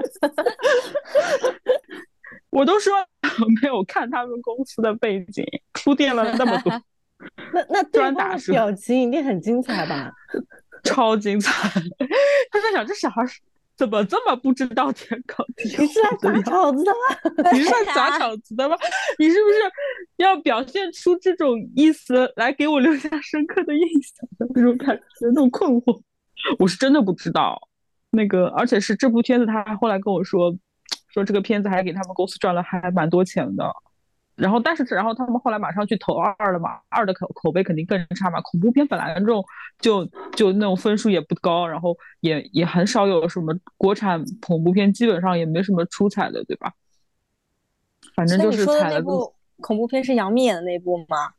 [2.51, 2.93] 我都说
[3.61, 6.71] 没有看他们公司的背景，铺垫了那么多。
[7.53, 10.11] 那那对方的表情一定很精彩吧？
[10.83, 11.51] 超精彩！
[12.51, 13.23] 他在想这小孩
[13.75, 15.83] 怎么这么不知道天高地厚？
[15.83, 17.51] 你是来砸场子的吗？
[17.51, 18.77] 你是来砸场子的吗？
[19.17, 19.55] 你是不是
[20.17, 25.03] 要表现出这种意思来给我留下深刻的印象的那种感觉？
[25.21, 25.99] 那种困惑，
[26.59, 27.59] 我是真的不知道。
[28.11, 30.55] 那个，而且是这部片子，他还后来跟我说，
[31.09, 33.69] 说这个片子还给他们公司赚了还蛮多钱的。
[34.35, 38.41] 然后，但是，然后他们后来马上去投二了嘛，二的口口碑肯定更差嘛。
[38.41, 39.43] 恐怖片本来这种
[39.79, 46.73] 就就那种分数也不高，然后也也很少有什么国产恐怖片，基本上也没什么出彩的，对吧？
[48.15, 48.95] 反正就是踩了。
[48.95, 51.31] 那部恐怖片是杨幂演的那部吗？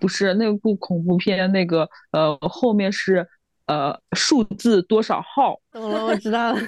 [0.00, 3.28] 不是，那部恐怖片那个呃后面是
[3.66, 5.60] 呃数字多少号？
[5.72, 6.60] 懂了，我知道了。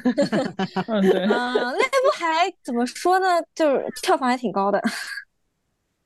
[0.89, 1.25] 嗯，对。
[1.25, 3.27] 嗯， 那部还怎么说呢？
[3.55, 4.81] 就是票房还挺高的。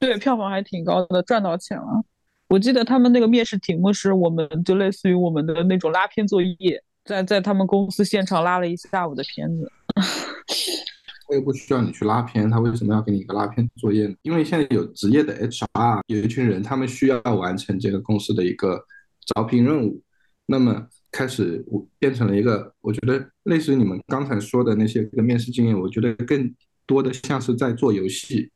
[0.01, 2.03] 对，票房还挺高的，赚到钱了。
[2.49, 9.71] 我记得他们那个面试题目是，我们就类似于我们的那种拉片作业，在在他们公司现场拉了一下午的片子。
[11.29, 14.15] 我也不需要你去拉片，他为什么要给你一个拉片作业呢？
[14.23, 18.83] 因为现在有职业的 HR，有一群人，他们需要完成这个公司的一个
[19.27, 20.03] 招聘任务，
[20.47, 21.65] 那么开始
[22.01, 26.53] 变成了一个，我觉得类似于你们刚才说的那些个面试经验，我觉得更
[26.85, 28.51] 多的像是在做游戏。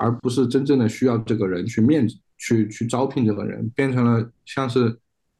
[0.00, 2.08] 而不是真正的需要这个人去面
[2.38, 4.96] 去去招聘这个人，变成了像是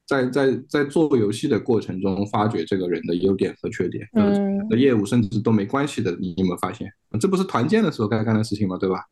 [0.06, 6.92] 在在在做游戏的过程中发掘这个人的优点和缺点，嗯，的业务甚至都没关系的，你有没有发现？
[7.18, 8.76] 这不是团建的时候该干的事情吗？
[8.76, 9.02] 对吧？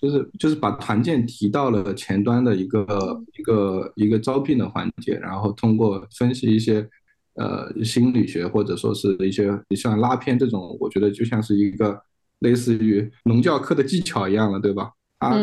[0.00, 6.88] 就是就是把团建提到了前端的一个一个一个招聘的环节，然后通过分析一些
[7.34, 12.00] 呃心理学或者说是一些像拉片这种，我觉得就像是一个。
[12.40, 14.90] 类似于农教课的技巧一样了，对吧？
[15.18, 15.34] 啊，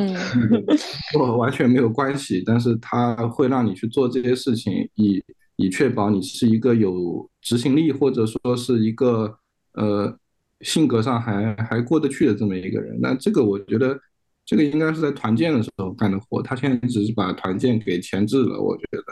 [1.18, 5.24] 我完全没有关系，但是它会让你去做这些事情，以
[5.56, 9.36] 以确保你是一个有执行力，或者说是一个
[9.74, 10.16] 呃
[10.62, 12.98] 性格上还还过得去的这么一个人。
[13.02, 14.00] 那这个我觉得，
[14.46, 16.42] 这个应该是在团建的时候干的活。
[16.42, 19.04] 他现在只是把团建给前置了，我觉得。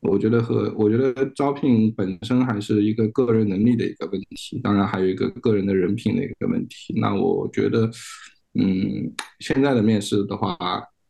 [0.00, 6.94] 我觉得和我觉得招聘本身还是一个个人能力的一个问题，当然还有一个个人的人品的一个问题。
[7.00, 7.90] 那我觉得，
[8.54, 10.56] 嗯，现在的面试的话，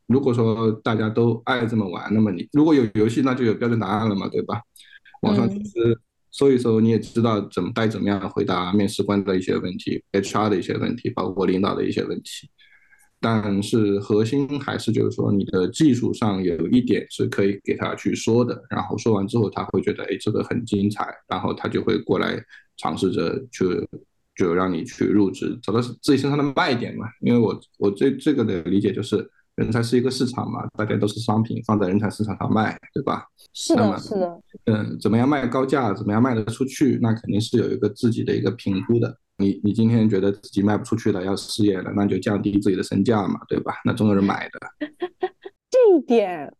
[0.07, 4.63] 如果说大家都爱这么玩，那么你如果有游戏，那就有标准答案了嘛，对吧？
[5.23, 5.99] 网上其实
[6.31, 12.49] 搜一搜，你也知道怎么该怎么样回答面试官的一些问题，HR 的一些问题，包括领导的一些问题。
[13.21, 22.41] 但是核心还是就是说，你的技术上有一点是可以给他去说的，然后说完之后他会觉得，哎，这个很精彩，然后他就会过来
[22.77, 23.65] 尝试着去，
[24.37, 27.07] 就让你去入职，找到自己身上的卖点嘛。
[27.21, 33.25] 因为我我对这个的理解就是，人才是一个市场嘛，大家都是商品，放在人才市场上卖，对吧？
[33.53, 34.41] 是的，是的。
[34.67, 39.19] 嗯，怎么样卖高价，怎么样卖得出去，那肯定是有一个自己的一个评估的。
[39.39, 43.73] 你你今天觉得自己卖不出去了，要失业了，那就降低自己的身价嘛，对吧？
[43.85, 44.89] 那总有人买的。
[45.71, 46.53] 这一点，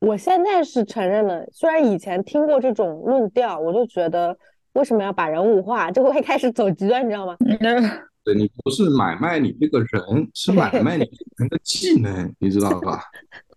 [0.00, 1.44] 我现在是承认了。
[1.52, 4.36] 虽然以前听过这种论调，我就觉得
[4.74, 7.36] 为什么要把人物化， 就会开始走极端，你知道吗？
[8.24, 11.02] 对你不是买卖你这个人，是买卖你
[11.38, 13.02] 人的技能，你知道吧？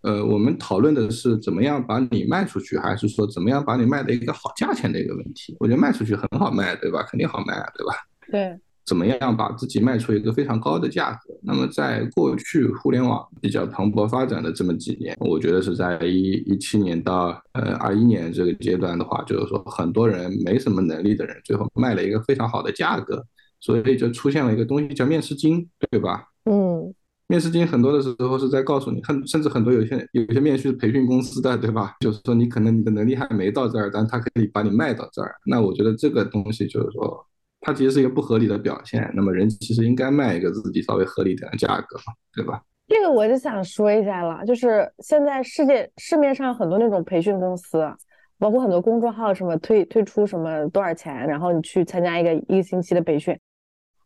[0.02, 5.56] 呃，我们讨论的是怎么样把你卖出去，还是说怎么样把你卖的一个好价钱的一个问题？
[5.60, 7.04] 我觉得卖出去很好卖，对吧？
[7.04, 7.94] 肯定好卖啊，对吧？
[8.32, 11.34] 对，怎么样把自己卖出一个非常高的价格？
[11.42, 23.26] 那么在过去互联网比较蓬勃发展的这么几年，我觉得是在一一七年到呃二一年这个阶段的话，就是说很多人没什么能力的人，最后卖了一个非常好的价格，
[23.60, 26.28] 所以就出现了一个东西叫面试金，对吧？
[26.46, 26.94] 嗯，
[27.28, 31.96] 面试金很多的时候是在告诉你，很甚至很多有些有些面试培训公司的，对吧？
[32.00, 35.34] 就是说你可能你的能力还没到这儿，但他可以把你卖到这儿。
[35.48, 37.26] 那我觉得这个东西就是说。
[37.66, 42.62] 它其实是一个不合理的表现，那么人其实应该卖一个自己稍微合理点的价格嘛，对吧？
[42.88, 47.92] 这个我就想说一下了，就是现在世界市面上很多那种培训公司，
[48.38, 53.36] 包括很多公众号，什么推推出什么多少钱，然后你去参加一个一个星期的培训。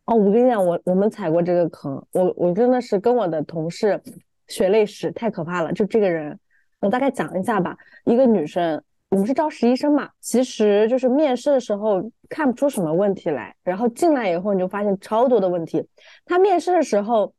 [0.06, 4.02] 哦，我跟你讲，我我们踩过这个坑，我我真的是跟我的同事
[4.48, 5.74] 血泪史，太可怕了。
[5.74, 6.40] 就这个人，
[6.80, 8.82] 我大概讲一下吧，一个女生。
[9.10, 15.84] 我们是招实习生嘛，其实就是面试的时候看不出什么问题来，然后进来以后你就发现超多的问题。
[16.26, 17.34] 他面试的时候，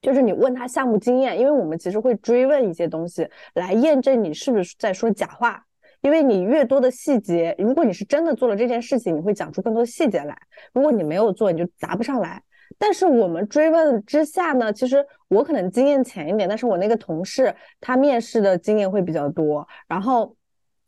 [0.00, 5.64] 就是你问他项目经验，因为我们其实会追问一些东西来验证你是不是在说假话，
[6.00, 10.34] 因为你越多的细节，如果你是真的做了这件事情，你会讲出更多细节来；
[10.72, 12.42] 如果你没有做，你就答不上来。
[12.78, 20.36] 但是我们追问之下呢，其实我可能经验浅一点，但是我那个同事他面试的经验会比较多，然后。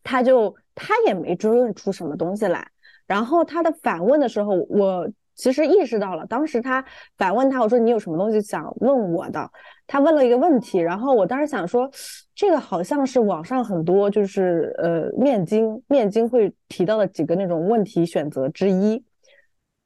[0.09, 2.65] 他就他也没追问出什么东西来，
[3.07, 6.85] 然后他的反问的时候，我其实意识到了，当时他
[7.17, 9.49] 反问他，我说你有什么东西想问我的？
[9.87, 11.89] 他问了一个问题，然后我当时想说，
[12.35, 19.03] 这个好像是网上很多就是呃面经面经会提到的几个那种问题选择之一。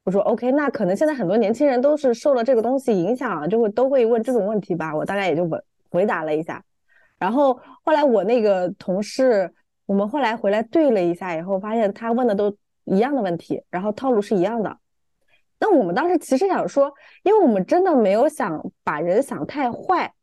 [0.03, 4.95] 我说 OK，那可能现在很多年轻人都是受了这个东西影响，就会都会问这种问题吧。
[4.95, 6.63] 我大概也就回回答了一下，
[7.19, 9.53] 然后后来我那个同事。
[9.87, 12.55] 我们后来回来对了一下以后，发现他问的都
[12.91, 14.77] 一样的问题，然后套路是一样的。
[15.59, 20.13] 那我们当时其实想说，因为我们真的没有想把人想太坏，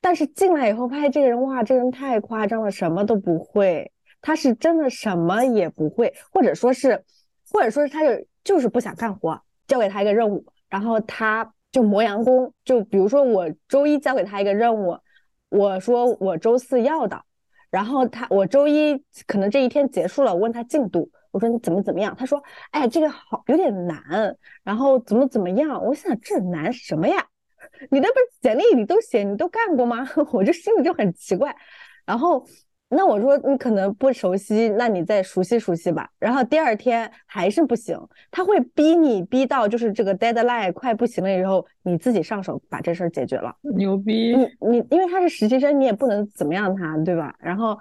[0.00, 3.90] 但是进来以后发现这个人哇，这人太夸张了，什么都不会。
[4.20, 7.04] 他是真的什么也不会，或者说是，
[7.52, 12.52] 或者说是他就就是不想干活，交给他一个任务，然后他就磨洋工。
[12.64, 14.96] 就比如说我周一交给他一个任务，
[15.48, 17.22] 我说我周四要的。
[17.70, 22.14] 然后他，我周一可能这一天结束了，我问他进度，我说你怎么怎么样？
[22.16, 25.84] 他说，哎，这个好有点难，然后怎么怎么样？
[25.84, 27.16] 我想这难什么呀？
[27.90, 30.08] 你那不是简历里都写，你都干过吗？
[30.32, 31.54] 我这心里就很奇怪，
[32.06, 32.46] 然后。
[32.96, 36.08] 那我说你可能不熟悉，那你再熟悉熟悉吧。
[36.16, 37.98] 然后第二天还是不行，
[38.30, 43.52] 他会逼你逼到就是这个 deadline 快不行了以后，你自己上手把这事儿解决了。
[43.74, 44.36] 牛逼！
[44.36, 47.34] 你你因为他是实习生，你也不能怎么样他，对吧？
[47.40, 47.76] 然后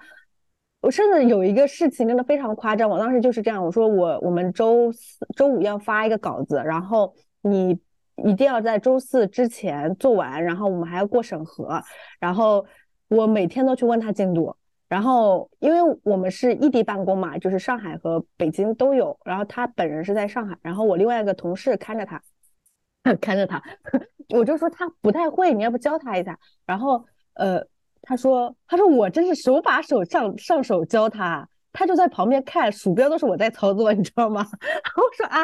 [0.83, 7.79] 我甚至有一个事情真的非常夸张，我当时就是这样，我说我我们周四周五要发一个稿子，然后你
[8.17, 11.81] 一定要在周四之前做完，然后我们还要过审核，
[12.19, 12.65] 然后
[13.07, 14.55] 我每天都去问他进度。
[14.89, 19.17] 然后，因为我们是异地办公嘛，就是上海和北京都有。
[19.23, 22.21] 然后他本人是在上海，然后我另外一个同事看着他，
[23.19, 23.63] 看着他，
[24.29, 26.37] 我就说他不太会，你要不教他一下？
[26.67, 27.03] 然后，
[27.33, 27.65] 呃，
[28.05, 34.45] 他说，他说我真是手把手上上手教他，他就在旁边看，鼠标都是我在操作，你知道吗？
[34.51, 35.41] 我说啊，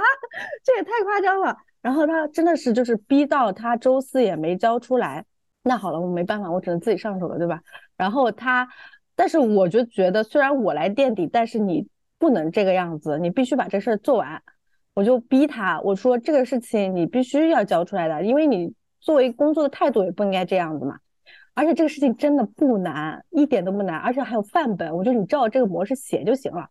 [0.64, 1.56] 这也太夸张了。
[1.82, 5.24] 然后他真的是就是逼到他周四也没交出来，
[5.64, 7.62] 那好了，我没办法，我只能自己上手了，对吧？
[7.96, 8.68] 然后他，
[9.16, 11.88] 但是我就觉得，虽然我来垫底，但是你
[12.18, 14.42] 不能这个样子，你必须把这事儿做完。
[14.94, 20.98] 我就逼他，我说这个事情你必须要交出来的，因为你作为工作的态度也不应该这样子嘛。
[21.60, 26.70] 而且这个事情真的不难，一点都不难，而且还有范本，我觉得你照这个模式写就行了。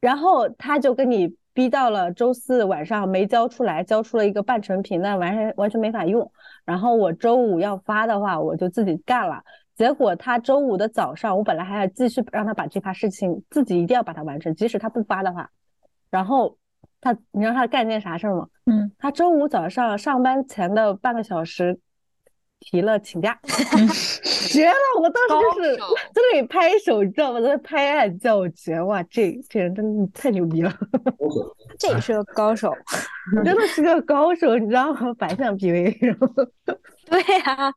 [0.00, 6.30] 然后他就跟你逼到了周四晚上没交出来，交出了一个半成品，那完全完全没法用。
[6.64, 9.42] 然后我周五要发的话，我就自己干了。
[9.74, 15.50] 结果他周五的早上，我本来还要继续让他把这趴事情自己一定要把它完成，即使他不发的话。
[16.12, 16.56] 然后
[17.00, 18.46] 他，你知道他干件啥事儿吗？
[18.66, 21.80] 嗯，他周五早上上班前的半个小时。
[22.64, 23.38] 提了请假，
[24.48, 24.74] 绝了！
[25.00, 27.40] 我当时就是在那里拍手，你知道吗？
[27.40, 30.72] 在那拍案叫绝，哇，这这人真的太牛逼了，
[31.78, 32.72] 这也是个高手，
[33.44, 35.14] 真的是个高手，你知道吗？
[35.18, 36.16] 反向 PV，
[37.06, 37.72] 对呀。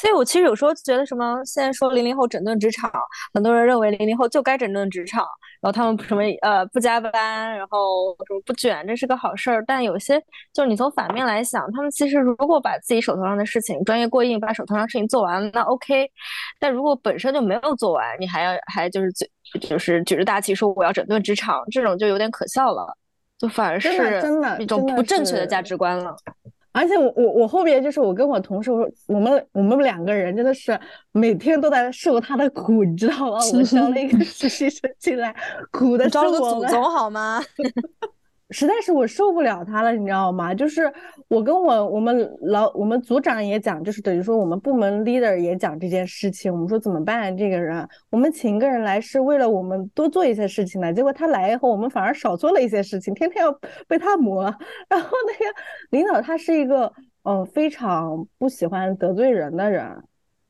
[0.00, 2.90] 所以，我其实有时候觉得，什么现在说零零后整顿职场，
[3.34, 5.26] 很多人认为零零后就该整顿职场，
[5.62, 9.62] 然后他们什么呃不加班，然后什么不卷，这是个好事儿。
[9.64, 10.20] 但有些
[10.52, 16.10] 就是你从反面来想，他们其实如果把自己手头上的事情专业过硬，把手头上事情做完，那 OK。
[16.58, 22.96] 但如果本身就没有做完，你还要还就是嘴就是举着大旗说我要整顿职场，这种就有点可笑了，
[23.38, 23.88] 就反而是
[24.58, 26.16] 一种不正确的价值观了。
[26.72, 28.70] 而且我我我后边就是我跟我同事，
[29.06, 30.78] 我们我们两个人真的是
[31.12, 33.38] 每天都在受他的苦，你知道吗？
[33.52, 35.34] 我招了一个实习生进来，
[35.70, 36.30] 苦的是我们。
[36.30, 37.42] 招了个祖宗好吗？
[38.52, 40.54] 实在是我受不了他了，你知道吗？
[40.54, 40.92] 就是
[41.26, 46.52] 我跟我我们老我们组长也讲，就是等于说我们部门 leader 也讲这件事情。
[46.52, 47.34] 我们说怎么办？
[47.34, 53.50] 这个人，我们请一个人来是为了我们多做一些事情的，结果他来以后，我们反而少做了一些事情，天天要
[53.88, 54.44] 被他磨。
[54.88, 55.54] 然后那个
[55.90, 56.92] 领导他是一个
[57.22, 59.90] 嗯非常不喜欢得罪人的人，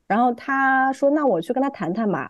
[0.07, 2.29] 然后他说那我去跟他谈谈吧。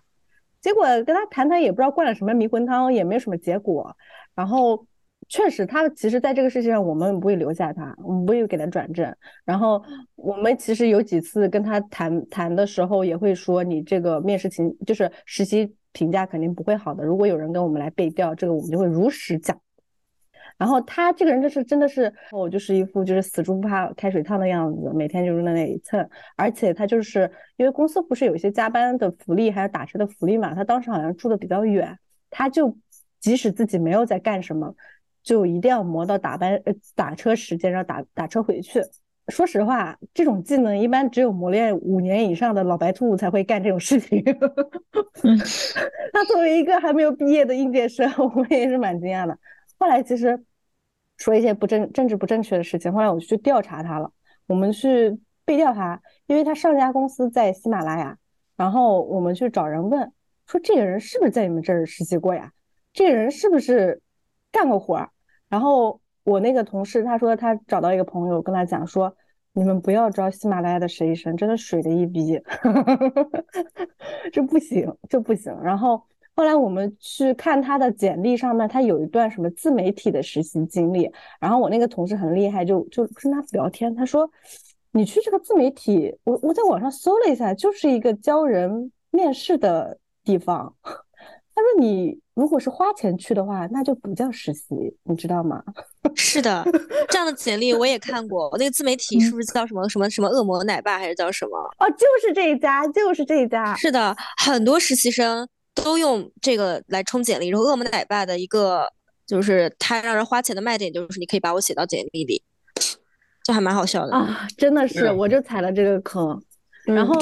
[0.61, 3.97] 结果跟他谈谈也不知道灌了什么迷魂汤，也没有什么结果。
[4.36, 4.86] 然后。
[5.30, 9.15] 确实，他其实在这个事情上，我们不会留下他，我们不会给他转正。
[9.45, 9.84] 然后
[10.15, 17.03] 我们其实有几次跟他谈谈的时候，也会说你这个面试情就是实习评价肯定不会好的。
[17.03, 19.59] 如果有人跟我们来背调，这个我们就会如实讲。
[20.57, 26.07] 然后他这个人就是真的是，我就是一副就是死猪不怕开水烫的样子，每天就是在那里蹭。
[26.36, 31.97] 而且他就是因为公司不是有一些加班的福利，还有打车的福利嘛，他当时好像住的比较远，
[32.30, 32.78] 他就
[33.19, 34.76] 即使自己没有在干什么。
[35.24, 38.82] 就一定要磨到打班呃打车时间，然后打打车回去。
[39.30, 44.21] 说实话，这种技能一般只有磨练五年以上的老白兔才会干这种事情。
[46.11, 48.05] 他作为一个还没有毕业的应届生，
[48.36, 49.39] 我也是蛮惊讶的。
[49.80, 50.43] 后来其实
[51.15, 54.11] 说一些不正政治不正确的事情，后来我就去调查他了。
[54.45, 58.17] 我们去背调查，因为他上家公司在喜马拉雅，
[58.57, 60.11] 然后我们去找人问，
[60.47, 62.51] 说这个人是不是在你们这儿实习过呀？
[62.91, 64.01] 这个人是不是
[64.51, 65.09] 干过活？
[65.53, 69.15] 然后我那个同事他说他找到一个朋友跟他讲说，
[69.53, 72.41] 你们不要招喜马拉雅的实习生，真的水的一逼，
[74.33, 75.55] 这不行，这不行。
[75.61, 76.01] 然后
[76.35, 81.07] 后来我们去看他的简历上面，他有一段什么自媒体的实习经历。
[81.39, 84.27] 然后我那个同事很厉害，就就跟他聊天，他说
[84.91, 90.73] 你去这个自媒体，我我在网上搜了一下，就是一个教人面试的地方。
[91.80, 92.21] 你。
[92.36, 95.63] 如果是花钱去的话，那就不叫实习，你知道吗？
[96.15, 96.65] 是的，
[97.07, 98.49] 这样的简历我也看过。
[98.49, 101.59] 我那个自媒体是不是叫什么什么什么恶魔奶爸，还是叫什么？
[101.78, 103.76] 哦，就是这一家，就是这一家。
[103.76, 107.49] 是的，很多实习生都用这个来充简历。
[107.49, 108.88] 然后恶魔奶爸的一个
[109.28, 112.41] 就是他让人花钱的卖点，就是你可以把我写到简历里，
[113.43, 114.47] 就还蛮好笑的啊！
[114.57, 116.41] 真的是，我就踩了这个坑，
[116.86, 117.15] 然后。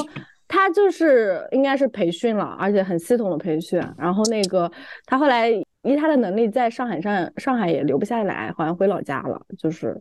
[0.54, 3.80] 他就是应该是培训了，而且很系统的培训。
[3.96, 4.70] 然后那个
[5.06, 9.40] 他后来依他的能力，在上海上上海也留不下来，好像回老家了。
[9.58, 9.98] 就是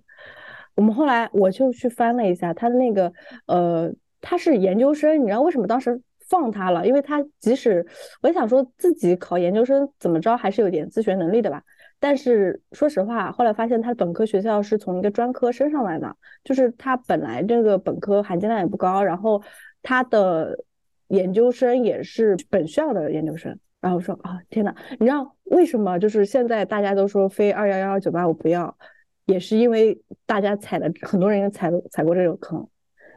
[0.76, 3.14] 我们后来我就去翻了一下他的那个
[3.46, 3.90] 呃，
[4.20, 6.86] 他是研究生，你知道为什么当时放他了？
[6.86, 7.88] 因为他即使
[8.22, 11.64] 我想说自己考研究生怎么着还是有点自学能力的吧。
[11.98, 19.42] 但是说实话，后来发现他本科学校是从一个专科升上来的，就是他本来这个本科含金量也不高，然后。
[19.84, 20.64] 他的
[21.08, 25.98] 研究生也是本校的研究生，然后我说啊，天呐，你知道为什么？
[25.98, 28.78] 就是现在大家都说非二幺幺九八五不要，
[29.26, 32.68] 也是因为大家踩的很多人也踩踩过这个坑。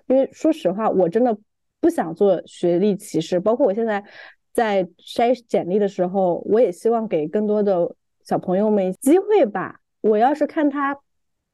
[0.06, 1.36] 因为说实话，我真的
[1.80, 4.04] 不想做学历歧视，包括我现在
[4.52, 9.80] 在筛简历的时候，我也希望给更多的小朋友们机会吧。
[10.00, 10.98] 我要是看他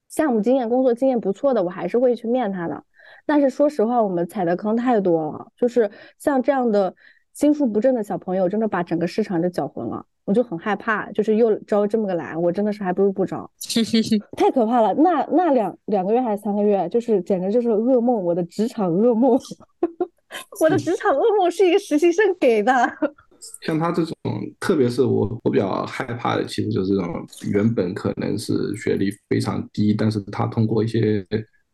[0.08, 2.82] 项目经验、工作经验不错的，我还是会去面他的。
[3.31, 6.93] 但是说实话，我们踩的坑太多了，就是像这样的
[7.33, 10.05] 心术不正的小朋友，真的把整个市场就搅浑了。
[10.24, 13.49] 我就很害怕，就是又招这么个来，我真的是还不如不招，
[14.37, 14.93] 太可怕了。
[14.95, 19.39] 那那两两个月还是三个月，就是简直就是噩梦，我的职场噩梦，
[20.61, 22.72] 我的职场噩梦是一个实习生给的。
[23.62, 24.14] 像他这种，
[24.59, 31.24] 特别是我我比较害怕的，其实就是这种原本可能是学历非常低，但是他通过一些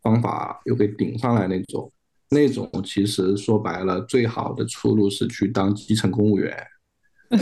[0.07, 1.93] 方法又给顶上来那种，
[2.31, 6.57] 那种其实说白了，最好的出路是去当基层公务员。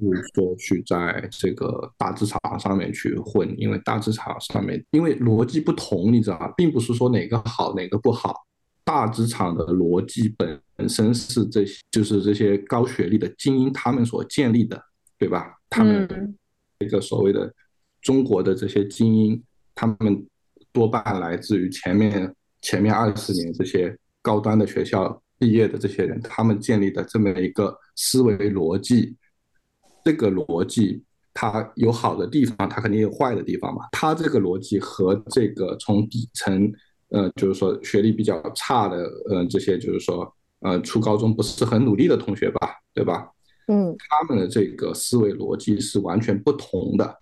[0.00, 8.34] 不如说去在这个大职场上面去混，因为大职场上面，因为逻辑不同，你知道吧，并不是说哪个好哪个不好。
[8.84, 14.82] 大职场的逻辑本身是这些，就是这些高学历的精英他们所建立的，
[15.18, 15.54] 对吧？
[15.70, 16.36] 他们
[16.78, 17.52] 这个所谓的
[18.00, 19.42] 中国的这些精英，
[19.74, 20.26] 他们
[20.78, 25.20] 多半来自于前面前面二十年这些高端的学校。
[25.40, 29.14] 毕业的这些人，他们建立的这么一个思维逻辑，
[30.04, 31.00] 这个逻辑
[31.32, 33.82] 它有好的地方，它肯定有坏的地方嘛。
[33.92, 36.68] 它这个逻辑和这个从底层，
[37.10, 38.96] 呃，就是说学历比较差的，
[39.30, 43.30] 呃，这些就是说，呃，初高中不是很努力的同学吧，对吧？
[43.68, 47.16] 嗯，他们的这个思维逻辑是完全不同的。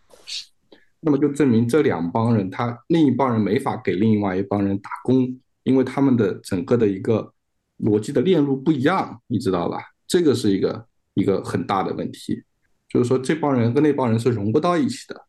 [1.00, 7.32] 那么就证明这两帮人，他另一帮人没法给另外一帮人打工，因为他们的整个的一个。
[7.80, 9.76] 逻辑的链路不一样，你知道吧？
[10.06, 12.42] 这个是一个一个很大的问题，
[12.88, 15.26] 就是说这帮人跟那帮人是融不到一起的。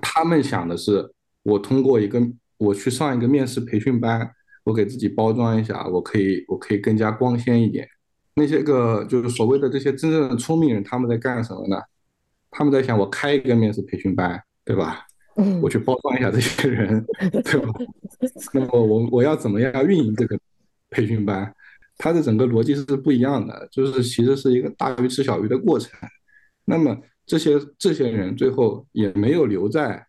[0.00, 1.12] 他们想的是，
[1.42, 2.22] 我通过一个
[2.56, 4.30] 我去上一个面试培训班，
[4.62, 7.84] 我给自己包装一下，我可以我可以更加光鲜一点。
[8.34, 11.82] 那些个就是所谓的这些真正的聪明人，他们在干什么呢？
[12.52, 15.06] 他们在想，我开一个面试培训班，对吧？
[15.62, 17.02] 我去包装一下这些人，
[17.42, 17.72] 对吧？
[18.52, 20.38] 那么我我要怎么样运营这个
[20.90, 21.50] 培训班？
[21.96, 25.98] 它的整个逻辑是不一样的，就是其实是一个大鱼吃小鱼的过程。
[26.66, 26.94] 那么
[27.24, 30.06] 这些这些人最后也没有留在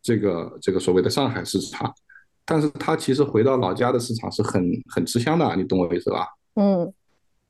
[0.00, 1.92] 这个这个所谓的上海市场，
[2.46, 6.26] 但是他其实回到老家的市场是很很吃香的，你懂我意思吧？
[6.54, 6.90] 嗯，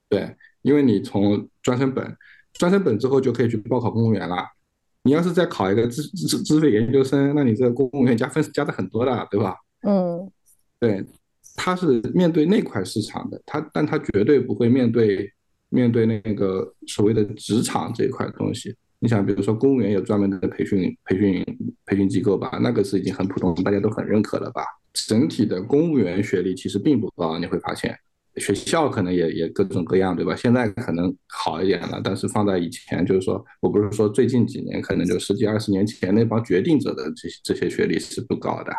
[0.08, 2.16] 对，因为你从专升本，
[2.54, 4.44] 专升本之后就可以去报考公务员了。
[5.08, 9.56] 你要是再考一个资资资费研究生，那你这个公务员加分是加的很多的，对吧？
[9.82, 10.30] 嗯，
[10.78, 11.02] 对。
[11.60, 15.28] 他是面对那块市场的，他但他绝对不会面对
[15.70, 18.76] 面对那个所谓的职场这一块东西。
[19.00, 21.44] 你想，比如说公务员有专门的培训培训
[21.84, 24.62] 培训机构吧，那个是已经很普通，大家都很认可了吧？
[24.92, 27.98] 整体的公务员学历其实并不高，你会发现
[28.38, 30.34] 学校可能也也各种各样，对吧？
[30.36, 38.72] 现在可能好一点了，但是放在以前，就是说我不是说最近几年，可能就十几二十年前那帮决定者的这些这些学历是不高的，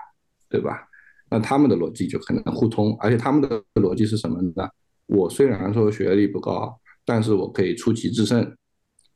[0.50, 0.88] 对吧？
[1.32, 4.68] 那他们的逻辑就可能互通，而且他们的逻辑是什么呢？
[5.06, 8.56] 我虽然说学历不高，但是我可以出奇制胜，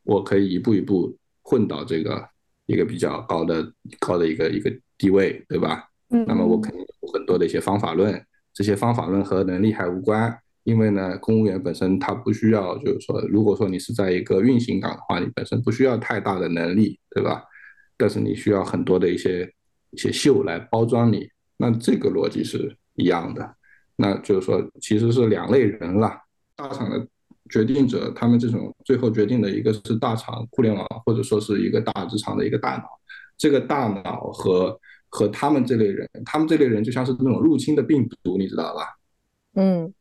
[0.04, 2.24] 我可以一步一步混到这个
[2.68, 5.90] 一个比较高的高的一个一个地位，对吧？
[6.10, 6.24] 嗯。
[6.28, 8.14] 那么我肯定有很多的一些方法论，
[8.54, 17.44] 这些方法论和能力还无关，因为呢，公务员本身他不需要，就是说，如果说你是在一个运行岗的话，你本身不需要太大的能力，对吧？
[17.98, 19.52] 但是你需要很多的一些
[19.92, 21.28] 一些秀来包装你。
[21.58, 23.56] 那这个逻辑是一样的，
[23.96, 26.18] 那就是说其实是两类人了。
[26.56, 27.08] 大厂的
[27.50, 32.84] 决定者，他们这种最后决定的一个是大厂互联网，或者说是一个大职场的一个大脑。
[33.38, 34.80] 这个大脑和
[35.16, 38.82] 和他们这类人，他们这类人就像是那种入侵的病毒，你知道吧？
[39.54, 39.94] 嗯，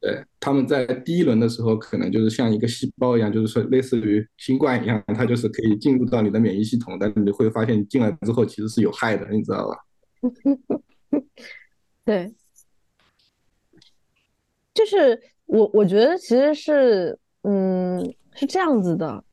[0.00, 9.76] 对，他们在第一轮的时候可能就是像一个细胞一样，就是说类似于新冠一样，它就是可以进入到你的免疫系统，但是你会发现进来之后其实是有害的，你知道吧？
[12.06, 12.32] 对，
[14.72, 19.24] 就是我，我觉得其实是，嗯，是这样子的。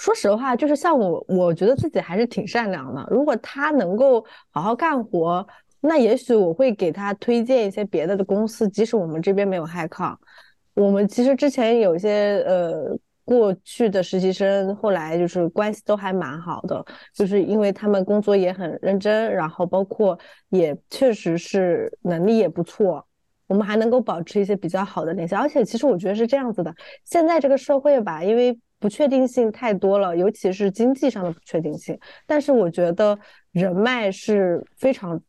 [0.00, 3.06] 说实话，就是像我，我觉得自己还是挺善良的。
[3.10, 5.46] 如果他能够好好干活，
[5.80, 10.18] 那也许我会给他推荐一些别的的公司，即使我们这边没有 h i c o
[10.74, 12.98] 我们其实之前有一些呃。
[13.22, 16.84] 过去的实习生后来就是关系都还蛮好的，
[17.14, 23.06] 就是因为他们工作也很认真，然后包括也确实是能力也不错，
[23.46, 25.36] 我们还能够保持一些比较好的联系。
[25.36, 26.74] 而且其实我觉得是这样子的，
[27.04, 31.96] 现在这个社会吧，因为不确定性太多了，尤其是经济上的不确定性。
[32.26, 33.16] 但是我觉得
[33.52, 35.20] 人脉是非常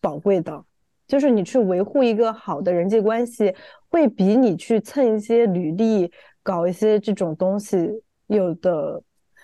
[0.00, 0.62] 宝贵的，
[1.08, 3.52] 就是你去维护一个好的人际关系，
[3.88, 6.12] 会比你去蹭一些履历。
[6.44, 7.88] 搞一些这种东西，
[8.26, 9.00] 有的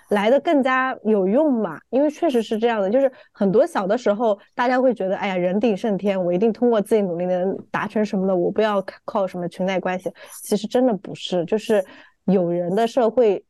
[0.09, 1.79] 来的更加有用嘛。
[1.91, 10.11] 因为确实是这样的，就是很多小的时候，大家会觉得，哎呀，人定胜天，我一定通过自己努力能达成什么的，我不要靠什么裙带关系。
[10.43, 11.85] 其实真的不是，就是
[12.33, 13.45] 有人的社会，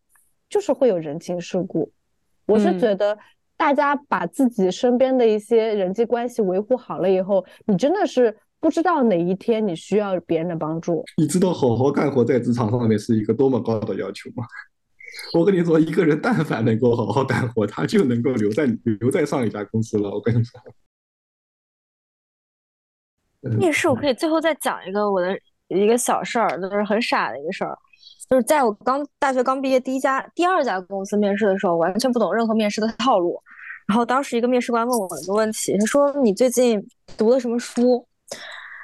[0.49, 1.93] 就是会有人情世故。
[2.47, 3.19] 我是觉得。
[3.59, 11.05] 大家把自己身边的一些人际关系维护好了以后，你真的是不知道哪一天你需要别人的帮助。
[11.17, 14.45] 你知道好好干活在职场上面是一个多么高的要求吗？
[15.35, 18.65] 我跟你说，一个人但凡能够好好干活，他就能够留在
[19.01, 20.09] 留在上一家公司了。
[20.09, 20.61] 我跟你说，
[23.59, 27.77] 面试我可以最后再讲一个我的一个小事儿，就是很傻的一个事儿。
[28.31, 33.43] 就是在我刚大学刚毕业第一家、第二家公司面试的时候，完全不懂任何面试的套路。
[33.87, 38.07] 然后当时一个面试官问我一个问题，他说：“你最近读了什么书？”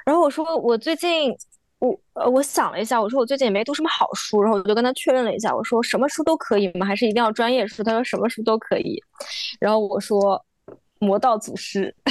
[0.07, 1.31] 然后我说：“我最近，
[1.79, 6.87] 我呃，我想了一下，我说我最近也没读什么好书。”然后我就跟他确认了一下，我说：“什么书都可以吗？
[6.87, 8.99] 还是一定要专业书？”他说：“什么书都可以。”
[9.61, 10.43] 然后我说
[11.01, 11.95] ：“魔道祖师。”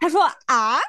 [0.00, 0.78] 他说：“啊？”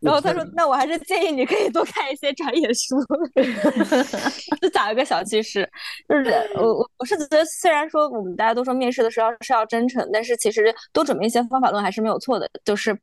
[0.00, 2.96] 然后他说：“那我还是建议你可以多看一些专业书。
[4.62, 5.68] ”就讲一个小趣事，
[6.08, 12.96] 就是我我我是觉得，虽然说我们大家都说面试的时候是要真诚，但是其实多准备一些方法论还是没有错的，就是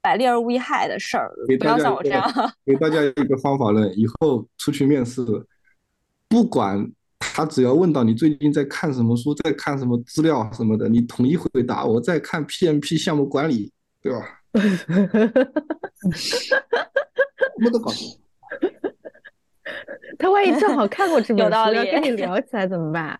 [0.00, 2.32] 百利而无一害的事儿，不要像我这样。
[2.64, 5.22] 给大家一个方法论，以后出去面试，
[6.26, 13.70] 不管他只要问到你最近在看什么书，在看什么资料什么的，你统一回答我在看 PMP 项目管理，
[14.00, 14.39] 对吧？
[14.52, 16.10] 哈哈哈哈哈！
[16.12, 16.56] 什
[17.58, 18.18] 么都搞错。
[20.18, 23.18] 他万一正好看过这本书，要跟你聊起来怎么办？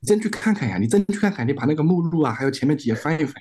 [0.00, 0.78] 你真去看看呀！
[0.78, 3.34] 你真去看看，你把那个目录啊，还有前面几页翻一翻，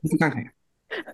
[0.00, 0.48] 你去看看呀，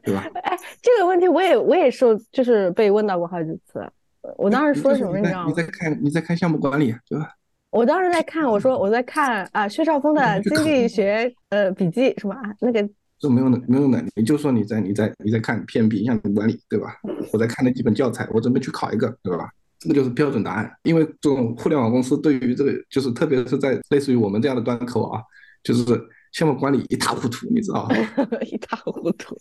[0.04, 0.28] 对吧？
[0.42, 3.90] 哎，这个问题我也我也受，就是被问到过好几次。
[4.36, 5.46] 我当时说什么你知道吗？
[5.48, 7.34] 你在看你在看项目管理，对吧？
[7.70, 12.86] 我当时在看，我说我在看啊，薛兆丰的经济学呃笔记什么啊那个。
[13.22, 14.04] 这没有的，没有的。
[14.16, 16.96] 你就说你在你在你在看 PMP 项目管理，对吧？
[17.32, 19.48] 我在看那几本教材，我准备去考一个，对吧？
[19.78, 20.68] 这个就是标准答案。
[20.82, 25.22] 因为这种互联网公司对于这个，就是特别是在类似于我们这样的端口啊，
[25.62, 25.84] 就是
[26.32, 27.96] 项目管理一塌糊涂，你知道吗？
[28.50, 29.36] 一塌糊涂。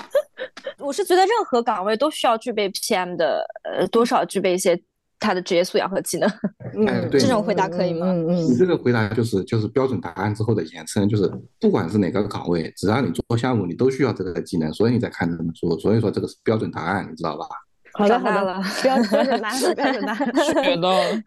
[0.78, 4.78] 我是觉得任何岗位都需要具备 PM 的，呃，多少具备一些。
[5.20, 6.28] 他的职业素养和技能，
[6.74, 8.06] 嗯，这种回答可以吗？
[8.06, 11.28] 嗯嗯，你这个回答就是就是标准答案之后的延伸，就是
[11.60, 17.46] 不管是哪个岗位，只要你做项目，你都需要这个技能，所以你在看这本书，所以说这个是标准答案，你知道吧？
[17.94, 21.22] 好的好的，标标准答案， 标准答案，学到了。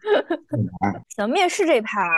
[1.14, 2.08] 行，面试这一趴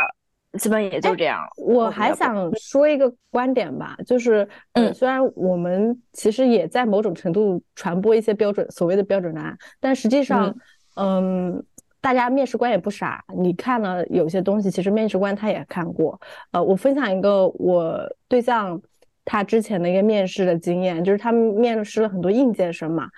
[0.58, 1.40] 基本也就这样。
[1.56, 10.54] 我还想说一个观点吧，就是，嗯，虽然我们其实也在某种程度传播一些标准所谓的标准答案，但实际上。
[10.94, 11.64] 嗯，
[12.00, 16.20] 大家面试官也不傻，你看了有些东西，其实面试官他也看过。
[16.52, 18.80] 呃，我分享一个我对象
[19.24, 23.08] 他之前的一个面试的经验，就是他们面试了很多应届生嘛，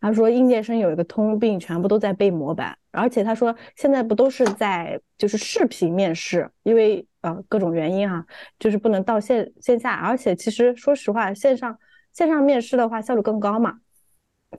[0.00, 8.24] 他说应届生有一个通病，全部都在背模板，而且他说现在不都是在就是视频面试，因为呃各种原因哈，
[8.58, 11.78] 就是不能到线线下，而且其实说实话，线上
[12.12, 13.78] 线上面试的话效率更高嘛，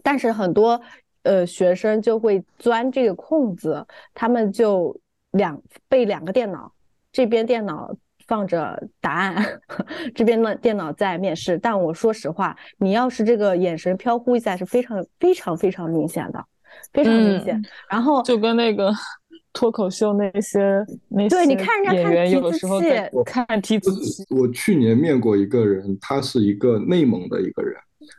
[0.02, 0.82] 但是很多。
[1.26, 4.96] 呃，学生就会钻这个空子，他们就
[5.32, 6.72] 两备两个电脑，
[7.12, 7.94] 这边电脑
[8.28, 9.44] 放着答案，
[10.16, 11.58] 这边的电脑在面试。
[11.58, 16.46] 但我说实话，你要是这个眼神飘忽一下，是非常非常非常明显的，
[16.94, 17.62] 非常明显。
[17.90, 18.94] 然后就跟那个
[19.52, 22.80] 脱口秀那些那些对，你看人家看有时候
[23.26, 24.24] 看提词器。
[24.30, 27.76] 我去年面过一个人，他是一个内蒙的一个人。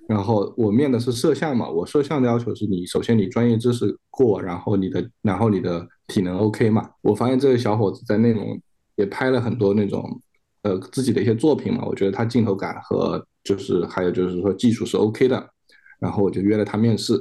[0.08, 6.90] 然后我面的是摄像嘛，我摄像的要求是你首先你专业知识过，然后你的然后你的体能 OK 嘛。
[7.02, 8.60] 我发现这个小伙子在内容
[8.96, 10.20] 也拍了很多那种
[10.62, 15.50] 呃自己的一些作品嘛，我觉得他镜头感和就是还有就是说技术是 OK 的。
[15.98, 17.14] 然后我就约了他面试。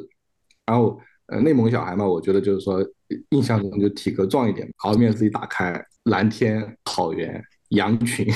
[0.65, 2.85] 然后呃内蒙小孩嘛，我觉得就是说
[3.29, 4.69] 印象中就体格壮一点。
[4.77, 8.27] 好，面试一打开，蓝天草原羊群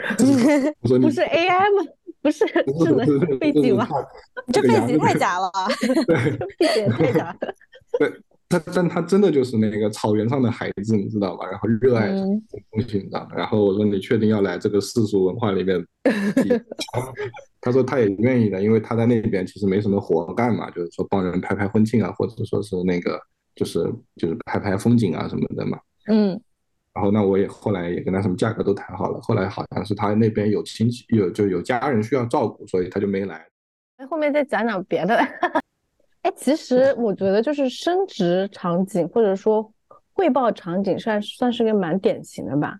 [0.18, 1.84] 不是 AI 吗？
[2.22, 3.86] 不是智能背景吗？
[4.52, 5.50] 这背景 太假了，
[6.58, 7.36] 背景太假。
[7.98, 8.10] 对，
[8.48, 11.46] 他但他真的就是那个草原上的孩子，你知道吧？
[11.50, 12.42] 然后热爱东
[12.86, 13.28] 西，你知道。
[13.36, 15.84] 然后我说你确定要来这个世俗文化里面？
[17.60, 23.20] 他说他也愿意的，因为他在那边其实没什么活干嘛，就是说帮人拍拍婚庆啊，或者说是那个
[23.54, 23.80] 就是
[24.16, 25.78] 就是拍拍风景啊什么的嘛。
[26.06, 26.40] 嗯。
[26.94, 33.46] 然后那我也后来也跟他什么价格都谈好了，后来好像是他那边有亲戚有就有家人需要照顾，所以他就没来。
[33.96, 35.16] 哎后面再讲讲别的。
[36.22, 39.72] 哎，其实我觉得就是升职场景或者说
[40.12, 42.78] 汇报场景算算是个蛮典型的吧，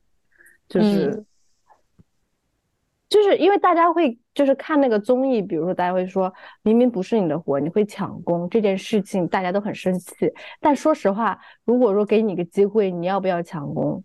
[0.68, 1.26] 就是、嗯
[3.12, 6.32] 就是因为大家会就是看那个综艺，比如说大家会说
[6.62, 10.32] 明明不是你的活，你会抢功这件事情，大家都很生气。
[10.58, 14.02] 但说实话，如果说给你个机会，你要不要抢功？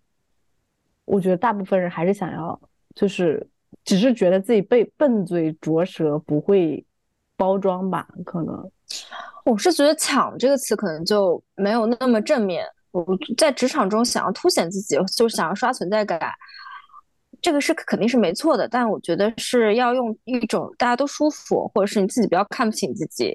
[1.06, 2.60] 我觉得大部分人还是想要，
[2.94, 3.48] 就是
[3.86, 6.86] 只是觉得自己被笨嘴拙舌，不会
[7.38, 8.70] 包装吧，可能。
[9.46, 12.66] 我是觉得“抢”这个词可能就没有那么正面。
[12.92, 13.06] 我
[13.38, 16.20] 在职场中想要凸显自己，就想要刷存在感，
[17.48, 18.68] 这个是肯定是没错的。
[18.68, 23.34] 但我觉得是要用一种大家都舒服，或者是你自己不要看不起自己，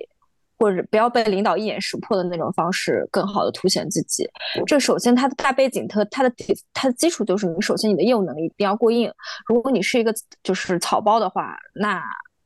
[0.58, 4.28] 或者不要被领导一眼识破的那种方式，更好的凸显自己。
[4.66, 9.10] 这首先它的大背景，它它的底它的基础就是你首先你的业务能力一定要过硬。
[9.46, 12.02] 如果你是一个就是草包的话，那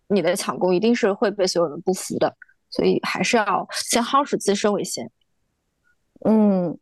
[0.07, 2.33] 你的抢功一定是会被所有人不服的。
[2.71, 5.11] 所以还是要先夯实自身为先。
[6.25, 6.79] 嗯，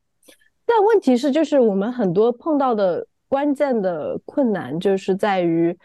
[0.66, 5.76] 但问题是，就是我们很多碰到的关键的困难，就是在于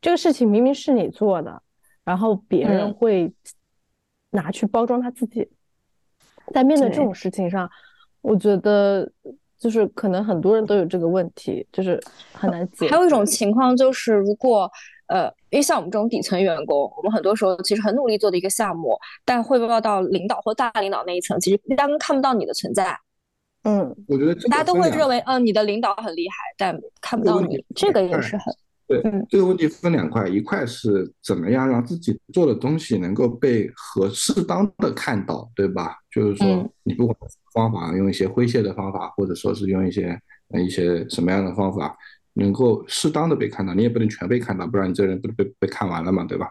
[0.00, 1.60] 这个事情明明是你做的，
[2.04, 2.94] 然后别人嗯。
[2.94, 3.32] 会
[4.30, 5.50] 拿去包装他自己。
[6.54, 7.68] 在面对这种事情上，
[8.20, 9.10] 我觉得
[9.58, 12.00] 就是可能很多人都有这个问题，就是
[12.32, 14.70] 很难解还有一种情况就是，如果
[15.08, 22.96] 呃，因为像我们这种底层员工，我们很多时候其实很努力做的一个项目，但汇报到领导或大领导那一层，其实压根看不到你的存在，
[23.64, 28.54] 嗯我觉得大家都会认为，嗯、你的领导很厉害，但看不到你这个也是很
[28.88, 35.96] 对嗯，这个问题分两块，一块是怎么样让自己做的东西能够被合适当的看到，对吧？
[36.10, 37.16] 就是说嗯，你不管
[37.54, 41.96] 方法用一些诙谐的方法，或者说是用一些呃一些什么样的方法，
[42.34, 46.48] 能够适当的被看到，你也不能全被看到，不然你这人不是被被看完了嘛，对吧？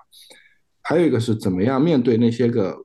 [0.81, 2.75] 还有一个是怎么样面对那些个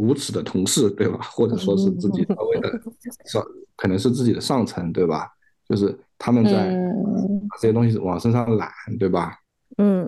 [0.00, 1.18] 无耻的同事，对吧？
[1.30, 2.80] 或者说是自己稍微的
[3.26, 3.44] 上，
[3.76, 5.28] 可能是自己的上层，对吧？
[5.68, 9.36] 就是他们在嗯把这些东西往身上揽，对吧？
[9.78, 10.06] 嗯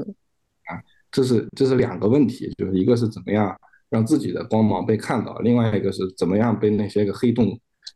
[0.64, 0.80] 啊
[1.11, 3.55] 这是这是两个问题，就是一个是怎么样
[3.90, 7.47] 让自己的光芒被看到，另外一个是怎么样被那些个黑洞，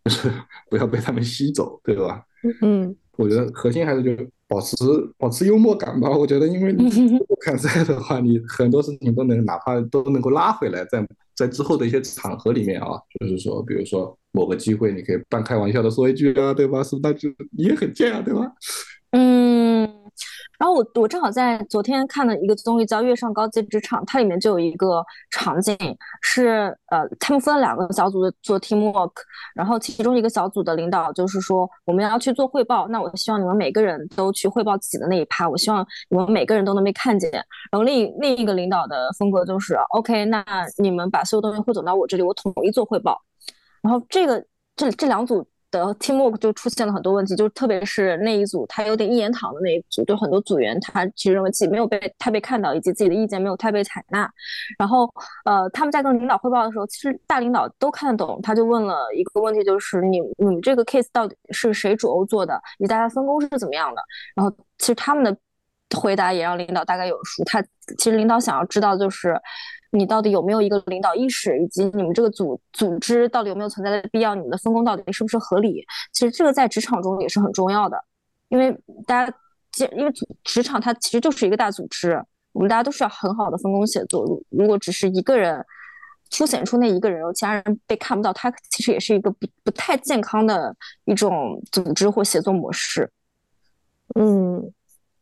[0.05, 0.30] 就是
[0.70, 2.22] 不要被他们吸走，对吧？
[2.62, 4.76] 嗯我觉得核心还是就是保持
[5.16, 6.11] 保持幽默感吧。
[6.11, 6.84] 我觉得，因为你
[7.26, 11.01] 不看在的话，你很多事情都能哪怕都能够拉回来，在
[11.37, 12.89] 在之后的一些场合里面啊，
[13.20, 16.82] 就是说，比如说某个机会，你可以半开玩笑的说一句啊，对吧？
[16.82, 17.01] 是不是？
[17.03, 18.51] 那就你也很贱啊，对吧？
[19.11, 19.45] 嗯，
[20.59, 25.76] 然后我我正好在昨天看了一个综艺叫《跃上高级职场》，它里面就有一个场景
[26.22, 29.12] 是呃，他们分了两个小组的做 teamwork，
[29.54, 37.30] 然后其中一个小组的领导就是说我们要去做汇报，那我希望你们每个人都去汇报自己的那一趴，我希望你们每个人都能被看见。
[37.32, 40.44] 然后另另一个领导的风格就是 OK，那
[40.78, 43.20] 你们把所有东西汇总到我这里，我统一做汇报。
[43.82, 44.44] 然后这个
[44.74, 45.46] 这这两组
[45.76, 54.30] 的 teamwork 就出现了很多问题，就特别是那一组他有点一言堂的那一组，就很多组员他其实认为自己没有被太被看到，以及自己的意见没有太被采纳。
[54.78, 55.12] 然后
[55.44, 64.02] 呃，他们在跟领导汇报的时候，其实大领导都看得懂，他就问了一个问题，就是你你们这个 case 到底是谁主欧做的，以及大家分工是怎么样的？
[64.34, 65.36] 然后其实他们的
[65.96, 67.62] 回答也让领导大概有数，他
[67.98, 69.40] 其实领导想要知道就是。
[69.97, 74.34] 你到底有没有一个领导意识，以及你们这个组组织到底有没有存在的必要？
[74.34, 75.84] 你们的分工到底是不是合理？
[76.12, 78.03] 其实这个在职场中也是很重要的，
[78.49, 78.76] 因为
[79.07, 79.34] 大家
[79.94, 80.12] 因为
[80.44, 82.22] 职场它其实就是一个大组织，
[82.53, 84.24] 我们大家都是要很好的分工协作。
[84.24, 85.64] 如如果只是一个人
[86.30, 90.74] 凸显出那一个人，其他人被看不到，他其实也是一个不不太健康的
[91.05, 93.11] 一种组织或协作模式。
[94.18, 94.72] 嗯，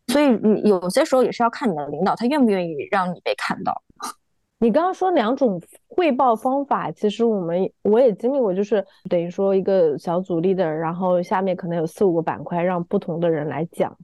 [0.08, 3.83] 所以你有些时候也是要看你的领导他愿不愿意让你被看到。
[4.58, 13.94] 你刚刚说两种汇报方法，其实我们我也经历过，就是等于说一个小组 leader，然后下面可能有四五个板块，让不同的人来讲。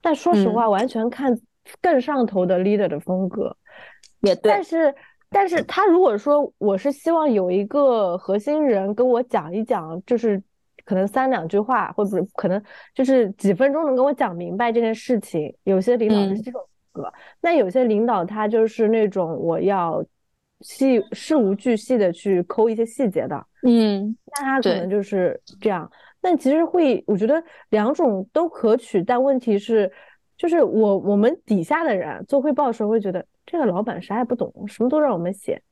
[0.00, 1.36] 但说实话，完全看
[1.80, 3.56] 更上头的 leader 的风格。
[4.20, 4.94] 也对但，是，
[5.30, 10.40] 但是他如果说我是希望有一个核心人跟我讲一讲，就是
[10.84, 12.62] 可能三两句话，或者可能
[12.94, 15.52] 就是几分钟能跟我讲明白这件事情。
[15.64, 16.60] 有些领导是嗯这种
[17.40, 20.04] 那有些领导他就是那种我要
[20.60, 25.90] 细事无巨细的去抠一些细节的，嗯那他可能就是这样。
[26.20, 29.90] 但其实会，我觉得两种都可取，但问题是，
[30.36, 35.62] 就是我我们底下的人做汇报的时候会觉得这个老板啥也不懂，什么都让我们写，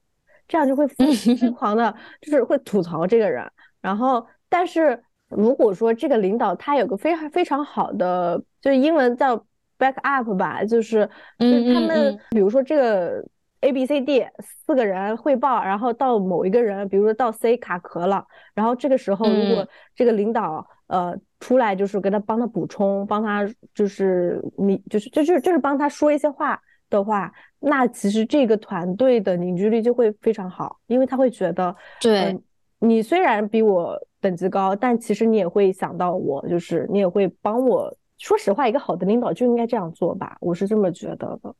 [0.46, 3.44] 这样就会疯疯 狂的，就是会吐槽这个人。
[3.80, 9.44] 然后，但是如果说这个领导他有个非常非常好的，就是英文叫
[9.78, 11.08] back up 吧，就是
[11.38, 13.24] 就是他们嗯比如说这个
[13.60, 14.26] A B C D
[14.66, 26.60] 四个人汇报，然后到某一个人，比如说到 C 卡壳了，然后这个时候如果嗯这个领导呃出来，就是跟他帮他补充，帮他就是你就是就是就是帮他说一些话
[26.90, 32.34] 的话，那其实这个团队的凝聚力就会非常好，因为他会觉得，对呃
[32.80, 37.96] 你虽然比我等级高，但其实你也会想到我，就是你也会帮我。
[38.24, 41.54] 说实话，一个好的领导就应该这样做吧，我是这么觉得的。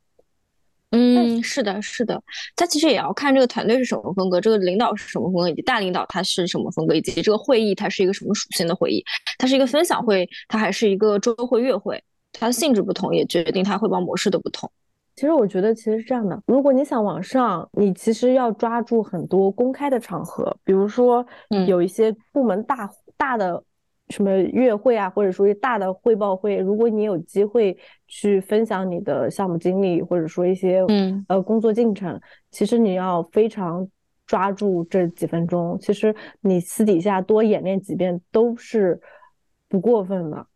[0.93, 2.23] 嗯，是的，是的，
[2.57, 9.05] 他其实也要看这个团队是什么风格，这个领导是什么风格，以及大领导他是什么风格，以及这个会议它是一个什么属性的会议，
[9.37, 12.03] 它是一个分享会，它还是一个周会、月会，
[12.33, 14.71] 它的性质不同，也决定它汇报模式的不同。
[15.17, 22.89] 其实我觉得，其实是这样的，如果你想往上，你其实要抓住很多公开的场合，比如说嗯有一些部门大
[23.19, 23.63] 大的
[24.09, 27.77] 什么月会啊，或者说是大的汇报会，如果你有机会
[28.07, 31.25] 去分享你的项目经历，或者说一些嗯。
[31.29, 33.89] 呃工作进程，其实你要非常
[34.27, 39.01] 抓住这几分钟，其实你私底下多演练几遍都是
[39.69, 40.47] 不过分的。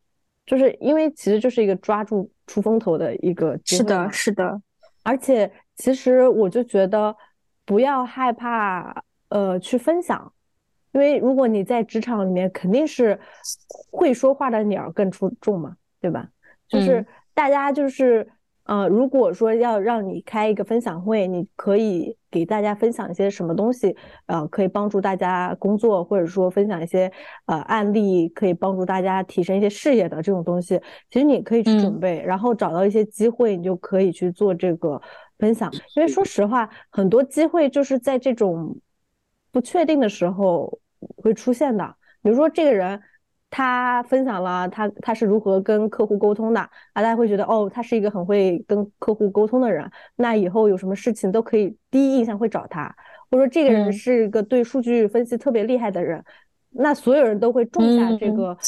[0.45, 4.63] 就是因为其实就是一个抓住出风头的一个机是的，是的，
[5.03, 7.15] 而且其实我就觉得
[7.67, 10.33] 不要害怕呃去分享，
[10.93, 13.19] 因为如果你在职场里面，肯定是
[13.91, 16.29] 会说话的鸟儿更出众嘛，对吧？
[16.69, 18.27] 就是嗯大家就是
[18.65, 27.11] 呃，如果说要让你开一个分享会，你可以给大家分享一些什么东西，呃，可以帮助大家工作，或者说分享一些
[27.47, 30.79] 呃案例，可以帮助大家提升一些事业的这种东西，
[31.11, 35.01] 其实你可以去准嗯备，然后找到一些机会，你就可以去做这个
[35.39, 35.73] 分享。
[35.97, 38.77] 因为说实话，很多机会就是在这种
[39.51, 40.79] 不确定的时候
[41.17, 41.95] 会出现的。
[42.23, 43.01] 比如说这个人。
[43.51, 52.95] 他分享了他他是如何跟客户沟通的啊，大家会觉得哦，他是一个很会跟客户沟通的人，那以后有什么事情都可以第一印象会找他，
[53.31, 56.23] 或者说这个人嗯是一个对数据分析特别厉害的人，
[56.73, 58.59] 那所有人都会种下这嗯个，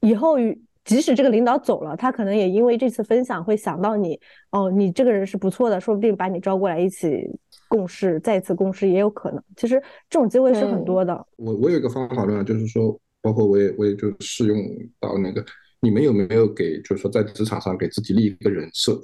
[0.00, 0.36] 以后
[0.84, 4.20] 即使这个领导走了，他可能也因为这次分享会想到你，
[4.50, 7.26] 哦，你这个人是不错的，说不定把你招过来一起
[7.70, 9.40] 共事，再次共事也有可能。
[9.56, 11.26] 其实这种机会是很嗯多的。
[11.36, 14.58] 我我有一个方法论啊，就是说，包括我也我也就适用
[14.98, 15.44] 到那个，
[15.80, 19.00] 你们有没有给，就是说在职场上给自己立一个人设，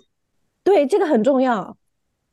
[0.65, 1.77] 对，这个很重要。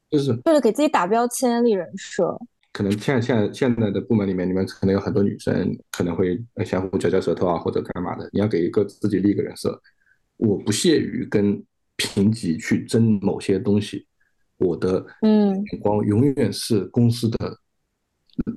[0.09, 2.35] 就是为了给自己打标签、立人设。
[2.71, 8.27] 可能现在现在现在的部门里面，你们可能有很多女生可能会呃相互嚼嚼舌头啊，或者干嘛的。
[8.33, 9.79] 你要给一个自己立一个人设，
[10.37, 11.63] 我不屑于跟
[11.97, 14.07] 评级去争某些东西，
[14.63, 17.57] 我的嗯眼光永远是公司的，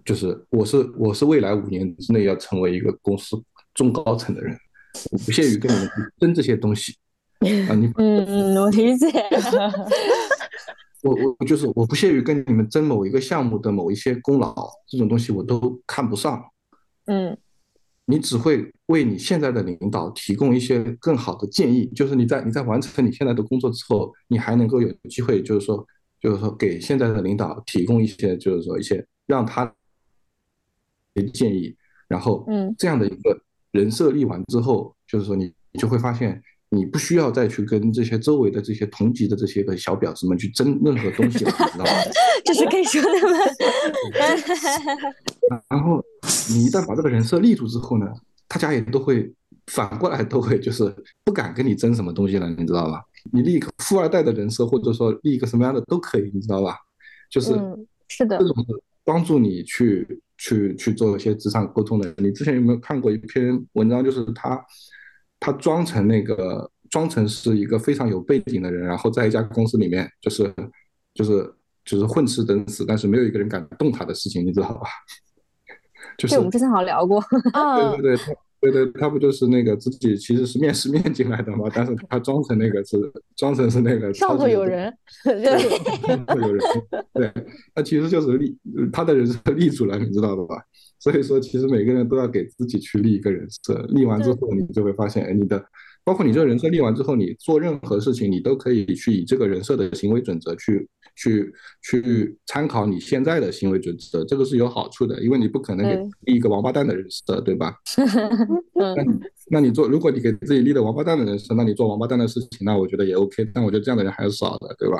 [0.05, 3.37] 就是我是我是未来五年之内要成为一个公司
[3.75, 4.57] 中高层的人，
[5.11, 6.97] 我不屑于跟你们争这些东西
[7.69, 9.07] 啊，你嗯嗯，我理解。
[11.03, 14.55] 我我就是我不屑于跟你们争某一个项目的某一些功劳，
[14.89, 16.43] 这种东西我都看不上。
[17.07, 17.37] 嗯
[18.09, 25.85] 你只会为你现在的领导提供一些更好的建议，就是你在你在完成你现在的工作之后，你还能够有机会，就是说，
[26.21, 29.65] 就是说给现在的领导提供一些，就是说一些让他
[31.15, 31.75] 的建议，
[32.09, 33.41] 然后嗯这样的一个
[33.73, 41.91] 人设立完之后，就是说你你就会发现，你不需要再去跟这些周围的这些同级的这些个小婊子们去争任何东西了，你知道吗？
[42.45, 43.39] 这是可以说的吗？
[45.69, 46.03] 然后
[46.51, 48.07] 你一旦把这个人设立住之后呢，
[48.49, 49.33] 大家也都会
[49.67, 50.95] 反过来都会就是
[51.25, 53.03] 不敢跟你争什么东西了，你知道吧？
[53.33, 56.77] 你立一个富二代的人设，或者说立一个什么样的都可以，你知道吧？
[57.29, 60.07] 就是嗯，是的这，种是帮助你去
[60.39, 62.15] 去去做一些职场沟通的。
[62.19, 64.05] 你之前有没有看过一篇文章？
[64.05, 64.65] 就是他
[65.41, 70.55] 他装成那个装成是一个非常有背景的人，然后在一家公司里面就是
[71.15, 71.53] 就是
[71.85, 74.89] 就是混吃等死，但是没有一个人敢动他的事情，你知道吧？
[76.19, 77.19] 就是这我们之前好像聊过。
[77.53, 82.97] 啊 对，对对，他对对，他不就是那个自己其实是面试面进来的嘛，但是他装成那个是
[83.37, 84.93] 装成是那个上头有人，
[85.25, 85.59] 对，
[86.07, 86.63] 上头有人，
[87.13, 87.33] 对，
[87.75, 88.57] 他其实就是立
[88.93, 90.57] 他的人设立住了，你知道的吧？
[90.99, 95.63] 所以说，其实每个人都要给自己去立一个人设，立完之后，你就会发现，哎，你的
[96.07, 101.53] 包括你这个人设立完之后，你做任何事情，你都可以去以这个人设的行为准则去去
[101.83, 105.85] 去参考你现在的行为准则，这个是有好处的，因为你不可能
[106.21, 107.75] 立一个王八蛋的人设，对吧？
[108.81, 113.45] 嗯 那你那你做，如果你给自己立了王八蛋的人设，那你做王八蛋的事情，那我觉得也 OK。
[113.53, 114.99] 但我觉得这样的人还是少的，对吧？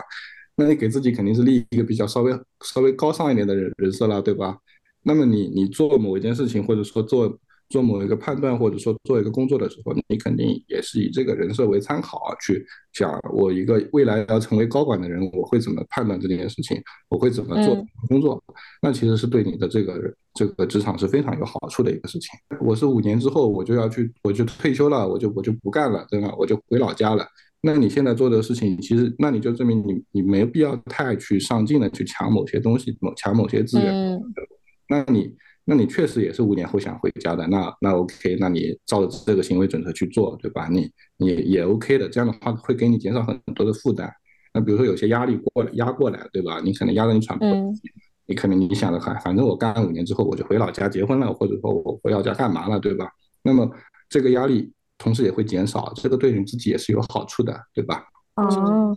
[0.57, 2.33] 那你给自己肯定是立一个比较稍微
[2.65, 4.59] 稍微高尚一点的人人设了，对吧？
[5.05, 7.39] 那么你你做某一件事情，或者说做
[7.69, 17.75] 做某一个判断，或者说做一个工作的时候，你肯定也是以这个人设为参考啊，去想我一个未来要成为高管的人，我会怎么判断这件事情，我会怎么做
[18.09, 18.43] 工作，
[18.81, 22.31] 那其实是对你的这个这个职场是非常有好处的一个事情。
[22.61, 26.33] 我是五年之后我就要去，我就退休了，我就我就不干了，对吧？
[26.39, 27.27] 我就回老家了。
[27.63, 34.21] 那你现在做的事情，其实那你就证明你你没必要太去上进的去抢某些东西，某抢某些资源。
[34.89, 35.35] 那你。
[35.69, 40.69] 那你确实也是五年后想回家的，那那 OK，那你照着这个行为准则去做，对吧？
[40.71, 44.09] 你你也 OK 的，这样的话会给你减少很多的负担。
[44.55, 46.61] 那比如说有些压力过来压过来，对吧？
[46.65, 47.81] 你可能压得你喘不过气，
[48.27, 53.11] 你可能你想的还反正我干五年之后我就回老家结婚了，或者说我回老家干嘛了，对吧？
[53.43, 53.69] 那么
[54.09, 58.05] 这个压力同时也会减少，这个对你自己也是有好处的，对吧？
[58.37, 58.95] 哦，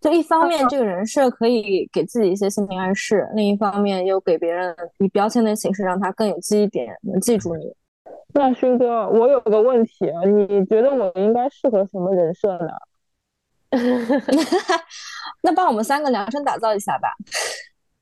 [0.00, 7.74] 就一方面这个人设可以给自己一些心理暗示，另一方面又给别人以标签的形式，让他更有记忆点，能记住你。
[8.32, 10.06] 那勋哥，我有个问题，
[10.48, 12.68] 你觉得我应该适合什么人设呢？
[15.42, 17.08] 那帮我们三个量身打造一下吧。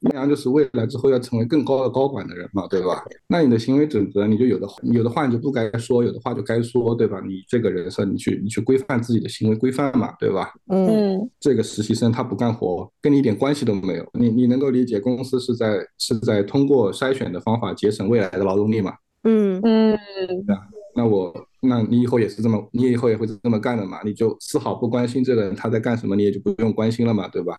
[0.00, 3.04] 那样就是未来之后要成为更高的高管的人嘛，对吧？
[3.26, 7.20] 那你的行为准则，你就有的有的话你就不该说，有的话就该说，对吧？
[7.26, 10.52] 你这个人设，你去你去规范自己的行为规范嘛，对吧？
[10.68, 14.06] 嗯，这个实习生他不干活，跟你一点关系都没有。
[14.12, 18.94] 你你能够理解公司是在是在通过筛选的方法节省未来的劳动力嘛？
[19.24, 19.98] 嗯嗯，
[20.46, 20.62] 对啊。
[20.94, 24.00] 那我那你以后也是这么，你以后也会这么干的嘛？
[24.04, 27.56] 你就丝毫不关心这个人他在干什么，你也就不用关心了嘛，对吧？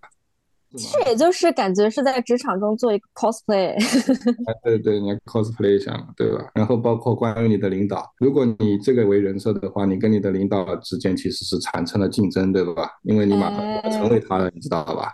[0.78, 3.74] 其实也就是感觉是在职场中做一个 cosplay，
[4.46, 6.50] 哎，对对，你 cosplay 一下嘛，对吧？
[6.54, 12.90] 然后包括关于你的领导，如果你这个为人设的话，你跟你的领导之间其实是产生了竞争，对吧？
[13.04, 15.12] 因为你马上要成为他了，你知道吧？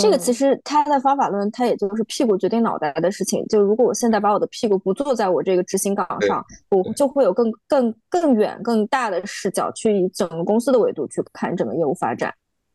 [0.00, 3.44] 这个其实他的方法论，他也就是屁股决定脑袋的事情。
[3.48, 12.32] 就如果我现在把我的屁股不坐在我这个执行岗上，我就会有更更更远、更大的视角，去以整个公司的维度去看整个业务发展。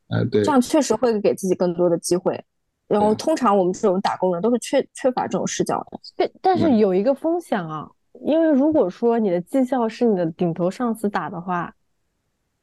[0.10, 2.44] 哎，对，这样确实会给自己更多的机会。
[2.88, 6.00] 然后，通常我们这种打工人都是缺缺乏这种视角的。
[6.16, 7.90] 对，但是有一个风险啊，
[8.26, 11.74] 因为如果说你的绩效是你的顶头上司打的话，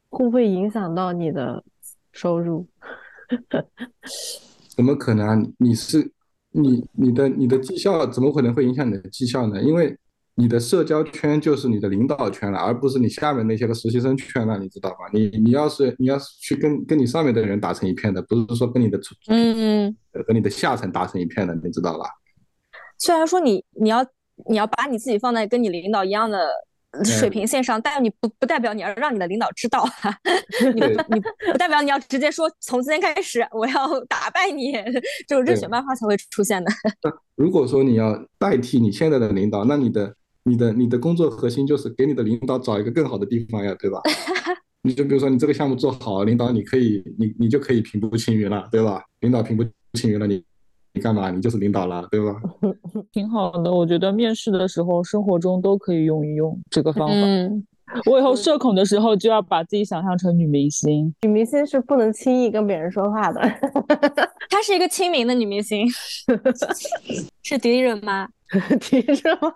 [0.09, 1.61] 会不会影响到你的
[2.13, 2.65] 收入？
[4.69, 5.35] 怎么可能啊？
[5.57, 6.11] 你是
[6.51, 9.61] 你你的你的绩效怎么可能会影响你的绩效呢？
[9.61, 9.97] 因为
[10.41, 14.97] 你的社交圈就是你的领导圈了，而不是你下面那些个实习生圈了，你知道吧？
[15.13, 19.95] 你你要是你要是去跟跟你上面的人打成一片的，不是说跟你的嗯嗯
[20.27, 22.05] 和你的下层打成一片的，你知道吧？
[22.97, 24.03] 虽然说你你要
[24.49, 26.49] 你要把你自己放在跟你领导一样的
[27.05, 29.87] 水平线上，但你不不代表你要让你的领导知道，
[30.73, 31.21] 你你
[31.51, 34.71] 不代表你要直接说从今天开始我要打败你，
[35.27, 36.71] 这种热血漫画才会出现的。
[37.35, 40.15] 如果说你要代替你现在的领导，那你的。
[40.43, 43.99] 你的你的工作核心就是给你的领导找一个更好的地方呀，对吧？
[44.83, 49.03] 你就比如说你这个项目做好，领导你可以你你就可以平步青云了，对吧？
[49.19, 49.63] 领导平步
[49.93, 50.43] 青云了，你
[50.93, 51.29] 你干嘛？
[51.29, 52.35] 你就是领导了，对吧？
[53.13, 57.13] 挺好的，我觉得面试的时候生活中都可以用一用这个方法。
[57.13, 57.63] 嗯，
[58.09, 61.13] 我以后社恐的时候就要把自己想象成女明星。
[61.23, 63.41] 女明星是不能轻易跟别人说话的。
[64.49, 65.85] 她是一个亲民的女明星，
[67.43, 68.27] 是迪丽热巴。
[68.81, 69.53] 提热吗？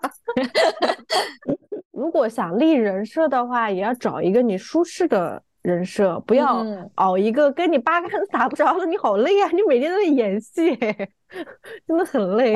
[1.92, 6.64] 如果想立人设的话，也要找一个你舒适的人设，不要
[6.94, 8.86] 熬一个跟你八竿子打不着的。
[8.86, 9.50] 你好累啊！
[9.50, 10.76] 你每天都在演戏，
[11.84, 12.52] 真的很累。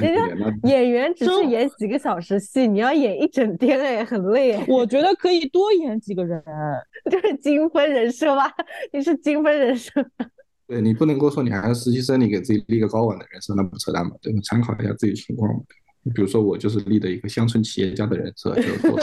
[0.00, 4.58] 人家演员只是演几个小时戏，你要演一整天，哎，很累。
[4.66, 6.42] 我觉得可以多演几个人，
[7.08, 8.52] 就是精分人设吧？
[8.92, 9.92] 你是精分人设。
[10.66, 14.10] 对你不能够说你还是实习生，你给自己立个高管的人设，那不扯淡嘛？
[14.20, 14.40] 对吧？
[14.42, 15.60] 参考一下自己情况嘛。
[16.12, 18.98] 比如说我就是立的一个乡村企业家的人设，就做。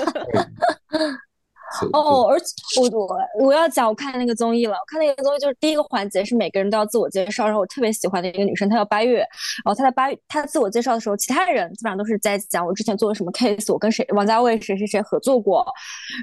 [1.93, 2.45] 哦，而且
[2.81, 4.73] 我我我要讲，我看那个综艺了。
[4.73, 9.19] 我看那个综艺就是第一个环节是每个人都要自我介绍，然后我特别喜欢的一个女生，她叫八月。
[9.19, 15.65] 然后她在八月她自我介绍的时候，其他人基本上都是在讲我之前做了什么 case，我跟谁王家卫谁谁谁合作过。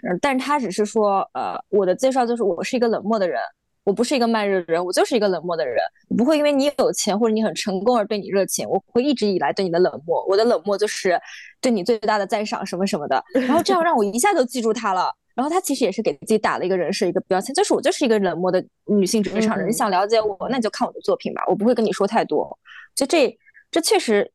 [0.09, 3.41] 嗯，但是她只是说，呃，我的介绍就是我是一个冷漠的人。
[3.85, 5.77] 我不是一个慢热的人，我就是一个冷漠的人。
[6.09, 10.27] 我不会因为你有钱或者你很成功而对你热情，我会一直以来对你的冷漠。
[10.29, 11.17] 我的冷漠就是
[11.61, 13.23] 对你最大的赞赏，什么什么的。
[13.33, 15.09] 然后这样让我一下就记住她了。
[15.37, 19.69] 然后他其实也是给自己打了一个人设，一个标签，就是我就是一个冷漠的女性职场人。
[19.69, 22.59] 你想了解我，那你就看我的作品吧，我不会跟你说太多。
[22.95, 23.39] 就这，
[23.71, 24.33] 这确实。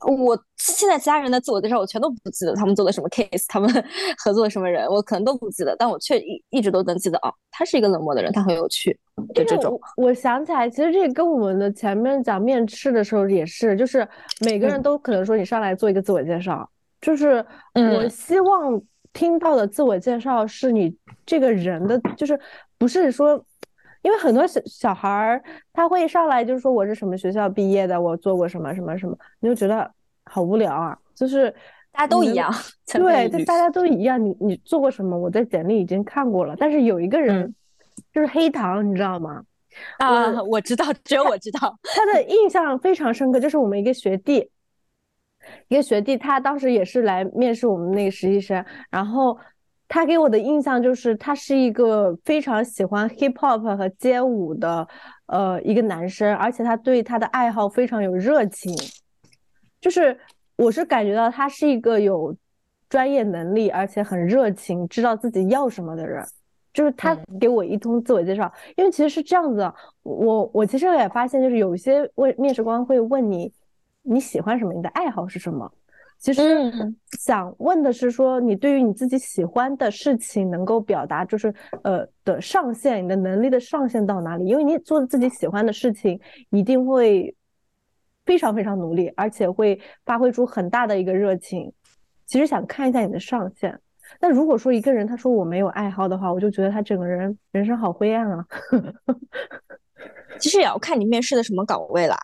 [0.00, 3.68] 我现在其他人的自我介绍我全都不记得，他们做的什么 case，他们
[4.22, 8.96] 合作的什么人，我可能都不记得，但我却一一直都能记得哦，他是一个冷漠的人，他很有趣，
[9.34, 9.76] 就这种。
[9.96, 14.06] 我想起来，其实这跟我们的前面讲面试的时候也是，就是
[14.42, 16.70] 每个人都可能说你上来做一个自我介绍，
[17.00, 18.80] 就是我嗯希望
[19.12, 20.94] 听到的自我介绍是你
[21.24, 22.38] 这个人的，就是
[22.76, 23.42] 不是说，
[24.02, 25.42] 因为很多小小孩儿
[25.72, 29.90] 他会上来就是说我是什么学校毕业的，我做过什么什么什么，你就觉得
[30.24, 31.50] 好无聊啊，就是
[31.90, 32.52] 大家都一样，
[32.92, 37.54] 对，就大家都一样，你你做过什么，我在简历已经看过了，但是有一个人嗯
[38.12, 39.42] 就是黑糖，你知道吗？
[39.98, 41.78] 啊，我知道，只有我知道。
[41.82, 44.48] 他的印象非常深刻，就是我们一个学弟，
[45.68, 49.38] 一个学弟，他当时也是来面试我们那个实习生，然后
[49.86, 54.86] 他给我的印象就是他是一个非常喜欢 hip hop 和街舞的
[55.26, 58.74] 呃一个男生，而且他对他的爱好非常有热情，
[59.80, 60.18] 就是
[60.56, 62.34] 我是感觉到他是一个有
[62.88, 66.24] 专业能力，而且很热情，知道自己要什么的人。
[66.70, 73.52] 就是他给我一通自我介绍，因为其实是这样子的，我我其实也发现，就是有一些问面试官会问你
[74.02, 75.70] 你喜欢什么，你的爱好是什么。
[76.18, 84.44] 其实嗯想问的是说，你对于你自己喜欢的事情能够表达，就是呃的上限，你的能力的上限到哪里？
[84.46, 86.18] 因为你做自己喜欢的事情，
[86.50, 87.32] 一定会
[88.26, 91.72] 非常非常努力，而且会发挥出很大的一个热情。
[92.26, 93.78] 其实想看一下你的上限。
[94.20, 98.44] 那如果说一个人他说我没有爱好的话，我就觉得他整个人人生好灰暗啊。
[100.40, 102.16] 其实也要看你面试的什么岗位啦。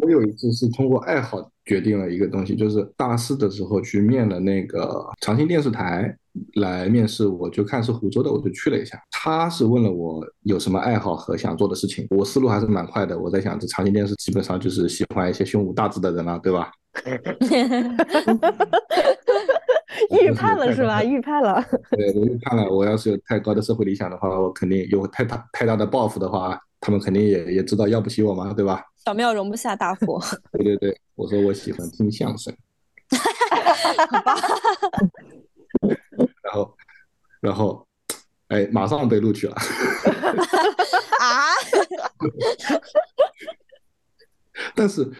[0.00, 6.14] 我有一次是通过爱好决定了一个东西，就是大四的时候去面了那个长兴电视台
[6.54, 9.00] 来面试，我就看是湖州的，我就去了一下。
[9.10, 13.18] 他是问了我有什么爱好和想做的事情，我思路还是蛮快的。
[13.18, 16.70] 我在想，这长兴电视基本上就是喜欢一些胸无大志的人了，对吧？
[20.22, 21.02] 预判了是吧？
[21.02, 21.62] 预判了。
[21.96, 28.82] 对，我预判了，我要是有太高的社会理想的话，我肯定有太大太大的抱负的话，他们肯定也也知道要不起我嘛，对吧？
[29.04, 30.20] 小庙容不下大佛。
[30.52, 32.54] 对对对，我说我喜欢听相声，
[34.10, 34.34] 好吧，
[36.42, 36.76] 然后
[37.40, 37.86] 然后
[38.48, 39.54] 哎，马上被录取了。
[39.54, 41.50] 啊，
[44.74, 45.10] 但是，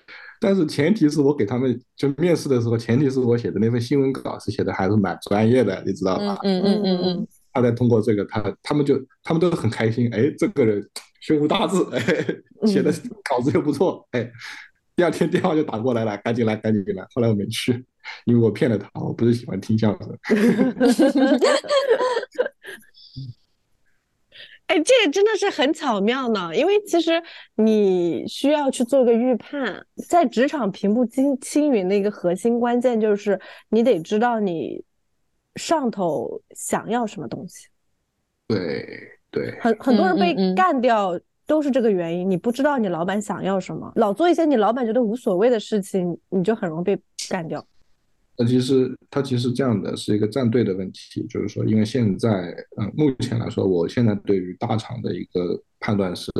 [0.40, 6.38] 但是前提是我给他们就面试的时候，前提是我写的那份新闻稿是写的还是蛮专业的，你知道吧？
[6.42, 10.86] 嗯嗯嗯嗯他在通过这个，他他们就他们都很开心，哎，这个人
[11.26, 11.98] 胸无大志，哎，
[12.68, 12.92] 写的
[13.28, 14.30] 稿子又不错，哎，
[14.94, 17.04] 第二天电话就打过来了，赶紧来，赶紧来。
[17.12, 17.84] 后来我没去，
[18.26, 20.16] 因为我骗了他，我不是喜欢听相声。
[24.68, 27.20] 哎，这个真的是很巧妙呢，因为其实
[27.56, 34.84] 你需要去做个预判，在职场平步青青云的一个核心关键就是你得知道你
[35.56, 37.66] 上头想要什么东西。
[38.46, 46.98] 对对，很很多人被干掉都是这个原因，你不知道你老板想要什么，老做一些你老板觉得无所谓的事情，你就很容易被
[47.28, 47.64] 干掉。
[48.38, 56.30] 那其实它其实这样的是一个站队的问题，就是说，因为现在，嗯、目前来说，我现在对于大厂的一个判断是，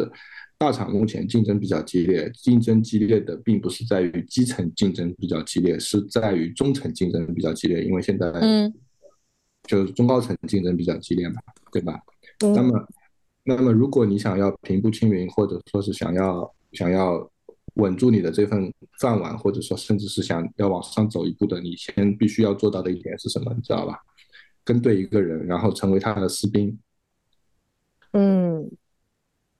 [0.59, 8.73] 大厂目前竞争比较激烈，竞争激烈的并不是在于基层竞争比较激烈，是在于中层竞争比较激烈，因为现在嗯
[9.63, 11.41] 就是中高层竞争比较激烈嘛，
[11.73, 11.99] 对吧？
[12.41, 12.89] 嗯那么，
[13.45, 17.31] 那么如果你想要平步青云，或者说是想要想要
[17.75, 23.53] 稳住你的这份饭碗，或者说甚至是想要往上走一步的，你先必须要做到的一点是什么？
[23.55, 23.99] 你知道吧？
[24.65, 26.77] 跟对一个人，然后成为他的士兵，
[28.13, 28.69] 嗯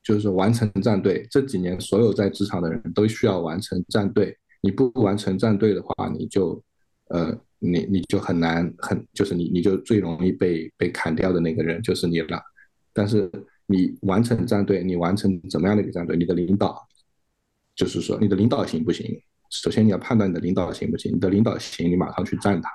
[0.03, 1.27] 就是完成战队。
[1.31, 6.61] 这几年所有在职场的人都需要完成战队，你不完成战队的话，你就
[7.09, 12.43] 呃，你你就很难很就是你你就最容易被被砍掉的那个人就是你了。
[12.97, 13.31] 但是
[13.67, 16.17] 你完成战队，你完成怎么样的一个战队？
[16.17, 16.89] 你的领导，
[17.75, 19.07] 就是说你的领导行不行？
[19.51, 22.71] 首先你要判断你的领导行不行，你的领导行，你马上去站他，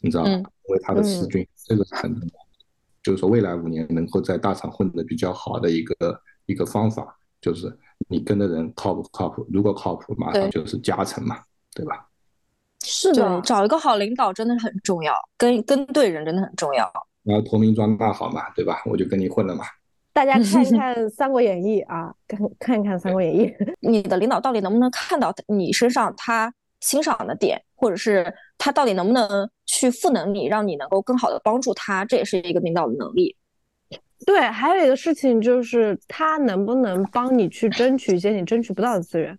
[0.00, 0.30] 你知道吧？
[0.30, 2.66] 嗯为他的师军，这个是很重要的。
[3.02, 7.74] 就是说未来五年能够在大厂混得比较好的一个一个方法，就是
[8.06, 9.46] 你跟的人靠不靠谱？
[9.50, 11.40] 如果靠谱，马上就是加成嘛，
[11.74, 12.06] 对吧？
[12.84, 16.90] 是的，，找一个好领导真的是很重要，跟跟对人真的很重要。
[17.28, 18.82] 然后投名状那好嘛，对吧？
[18.86, 19.64] 我就跟你混了嘛。
[20.14, 23.46] 大家看一 看《三国演义》啊，看看一看《三国演义》。
[23.80, 33.36] 你的领导到底能不能看到你身上他欣赏的点，或者是他到底能不能去赋能你，让你能够更好的帮助他，这也是一个领导的能力。
[34.26, 39.38] 对，还有一个事情就是他能不能帮你去争取一些你争取不到的资源，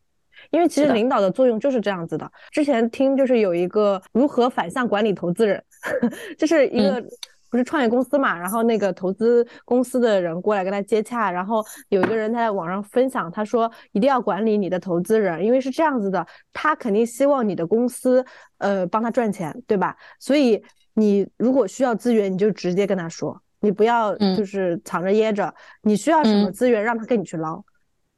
[0.51, 2.31] 因为其实领导的作用就是这样子的。
[2.51, 5.61] 之前听就是有一个如何反向管理投资人，
[6.39, 7.03] 就是一个
[7.49, 18.25] 不是创业公司嘛，然后那个投资公司的人过来跟他接洽，然后有一个人他在网上分享，他说一定要管理你的投资人，因为是这样子的，他肯定希望你的公司
[18.57, 19.95] 呃帮他赚钱，对吧？
[20.19, 20.63] 所以
[20.93, 27.63] 你如果需要资源，你就直接跟他说，你不要就是藏着掖着，你需要什么资源，让他跟你去捞。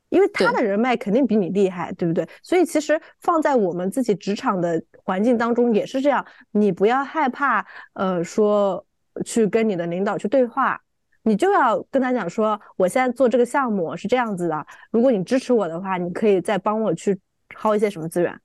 [0.10, 2.28] 因为他的人脉肯定比你厉害，对不对？
[2.44, 8.86] 所以其实放在我们自己职场的环境当中也是这样，你不要害怕，呃，说
[9.26, 10.80] 去跟你的领导去对话，
[11.24, 17.20] 你就要跟他讲说，我现在做这个项目是这样子的，如果你支持我的话，你可以再帮我去
[17.56, 18.40] 薅一些什么资源。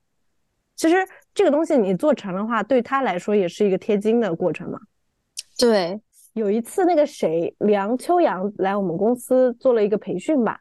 [0.75, 0.95] 其实
[1.33, 4.79] 这个东西你做成的话，对他来说也是一个贴金的过程嘛。
[5.57, 5.99] 对，
[6.33, 10.59] 有一次那个谁梁秋阳来我们公司做了一个培训吧。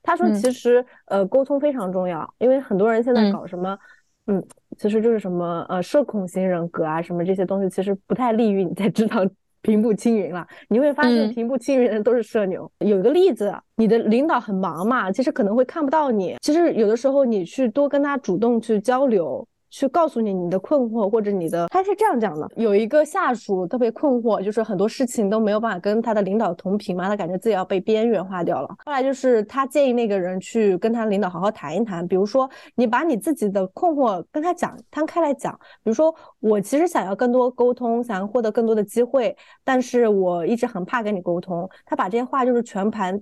[0.00, 3.78] 他说：“其实，呃，沟通非常重要，因为很多人现在搞什么，
[4.26, 4.42] 嗯，
[4.78, 9.28] 其实就是什么，呃，社恐型人格啊，什么这些东西，其实不太利于你在职场
[9.62, 10.46] 平步青云了。
[10.68, 12.70] 你会发现，平步青云的人都是社牛。
[12.78, 16.36] 有一个例子，你的领导很忙嘛，其实可能会看不到你。
[16.40, 28.68] 其实有的时候，你去多跟他主动去交流。”去告诉你你的困惑或者你的，他是这样讲的：有一个下属特别困惑，就是很多事情都没有办法跟他的领导同频嘛，他感觉自己要被边缘化掉了。
[28.84, 35.52] 后来就是他建议那个人去跟他领导好好谈一谈，比如说你把你自己的困惑跟他讲，摊开来讲。
[35.82, 41.68] 比如说我其实想要更多沟通，想要获得更多的机会，但是我一直很怕跟你沟通。
[41.84, 43.20] 他把这些话就是全盘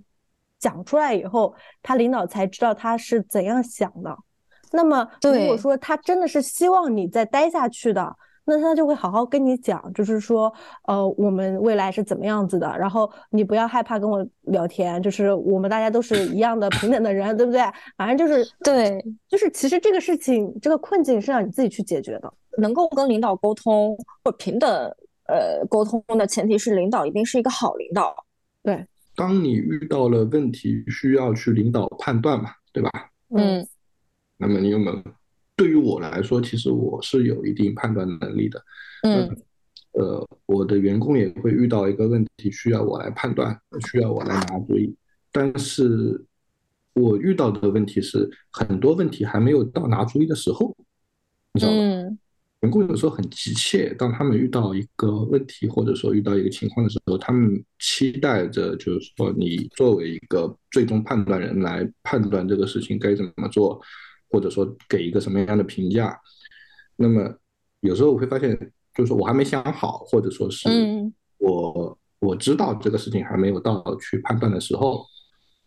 [0.59, 4.17] 讲出来以后，他领导才知道他是怎样想的。
[4.73, 10.53] 那么，如果说他真的是希望你再待下去的，那他就会好好跟你讲，就是说，
[10.85, 12.73] 呃，我们未来是怎么样子的。
[12.79, 17.61] 然后你不要害怕跟我聊天，就是我们大家都是一样的平等的人，对不对？
[17.97, 22.33] 反正就是 对，就是其实这个事情，这个困境是让你自己去解决的。
[22.59, 24.71] 能够跟领导沟通或平等
[25.27, 28.15] 呃沟通的前提是领导一定是一个好领导。
[28.63, 28.87] 对，
[29.17, 32.91] 当你遇到了问题，需要去领导判断嘛，对吧？
[33.35, 33.67] 嗯。
[34.37, 35.03] 那么你有没有？
[35.57, 38.63] 对于我来说，其实我是有一定判断能力的。
[39.05, 39.37] 嗯，
[39.93, 43.59] 呃，我的员工也会遇到一个问题，需要我来判断，
[43.91, 44.95] 需要我来拿主意。
[45.33, 46.23] 但是，
[46.93, 50.77] 我遇到的问题是，很多问题还没有到拿主意的时候，
[51.55, 51.79] 你知道吗？
[52.61, 63.81] 员工有时候很急切，当他们遇到一个问题，或者说遇到一个情况的时候，他们期待着，就是说你作为一个最终判断人来判断这个事情该怎么做。
[64.31, 66.19] 或者说给一个什么样的评价，
[66.97, 67.35] 那么
[67.81, 68.57] 有时候我会发现，
[68.95, 70.69] 就是说我还没想好，或者说是
[71.39, 75.05] 我我知道这个事情还没有到去判断的时候，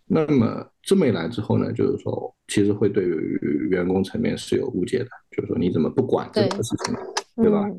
[0.05, 6.95] 那么这么一来之后呢，就是说其实会对于员工层面是有误解的，就是说你怎么不管这个事情，
[7.35, 7.69] 对吧？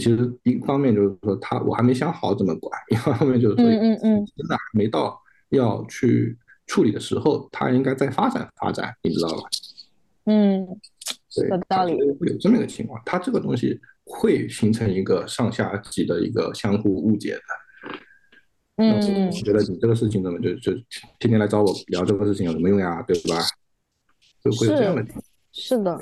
[0.00, 4.26] 其实一方面就是说他我还没想好怎么管， 一方面就是说嗯嗯。
[4.36, 5.20] 真的还没到
[5.50, 9.48] 要去处理的时候，他应该再发展发展，你知道吧？
[10.24, 10.66] 嗯，
[11.48, 11.94] 有道理。
[12.18, 17.40] 会有这么一个情况，它这个东西会形成一个上下级的一个相互误解的。
[18.76, 19.00] 嗯，我
[19.32, 20.72] 觉得你这个事情怎么就就
[21.18, 23.02] 天天来找我聊这个事情有什么用呀？
[23.02, 23.40] 对吧？
[24.42, 25.04] 就会有这样的。
[25.52, 26.00] 是的，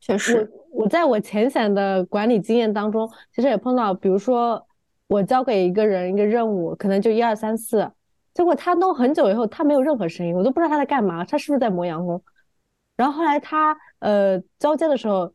[0.00, 0.50] 确实。
[0.70, 4.66] 我我在我浅显的管理经验当中，其实也碰到，比如说
[5.06, 7.90] 我交给一个人一个任务，可能就一二三四，
[8.34, 12.22] 结果他弄很久以后，他没有任何声音，我都不知道他在干嘛，他是不是在磨洋工？
[12.96, 15.32] 然后后来他呃交接的时候，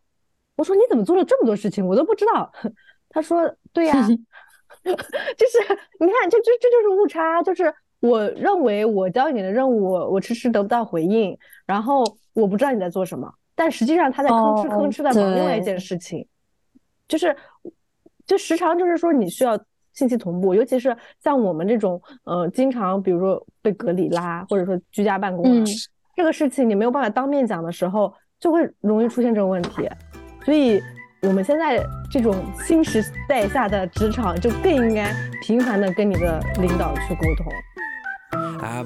[0.56, 2.52] 我说你怎么做了这么多事情，我都不知道。
[3.10, 5.60] 他说对呀， 就是
[6.00, 12.04] 你看，这这这就是误差，就是我认为我交给你的任务，我迟迟得不到回应，然后
[12.34, 16.26] 我不知道你在做什么，但实际上他在吭哧吭哧的忙另外一件事情，
[17.08, 17.36] 就是
[18.26, 19.60] 就时常就是说你需要
[19.94, 25.66] 信息同步，尤其是像我们这种呃经常比如说被隔离啦，或者说居家办公啊。
[26.20, 29.90] 这个事情你没有办法当面讲的时候，就会容易出现这种问题，
[30.44, 30.82] 所以
[31.22, 31.82] 我们现在
[32.12, 32.36] 这种
[32.68, 37.48] 新时代下的职场就更应该频繁的跟你的领导去沟通。
[38.62, 38.84] Y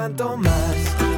[0.00, 1.09] cuanto más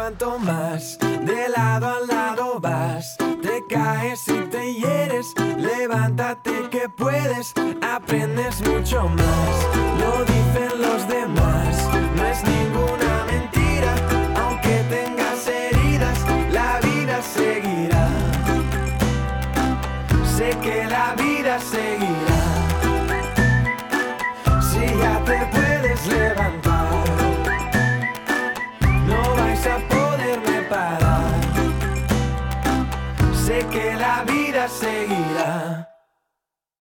[0.00, 7.52] cuanto más de lado a lado vas, te caes y te hieres, levántate que puedes,
[7.82, 9.54] aprendes mucho más.
[10.00, 11.86] Lo dicen los demás,
[12.16, 13.94] no es ninguna mentira,
[14.42, 16.18] aunque tengas heridas,
[16.50, 18.08] la vida seguirá.
[20.34, 22.40] Sé que la vida seguirá.
[24.62, 25.59] Si ya te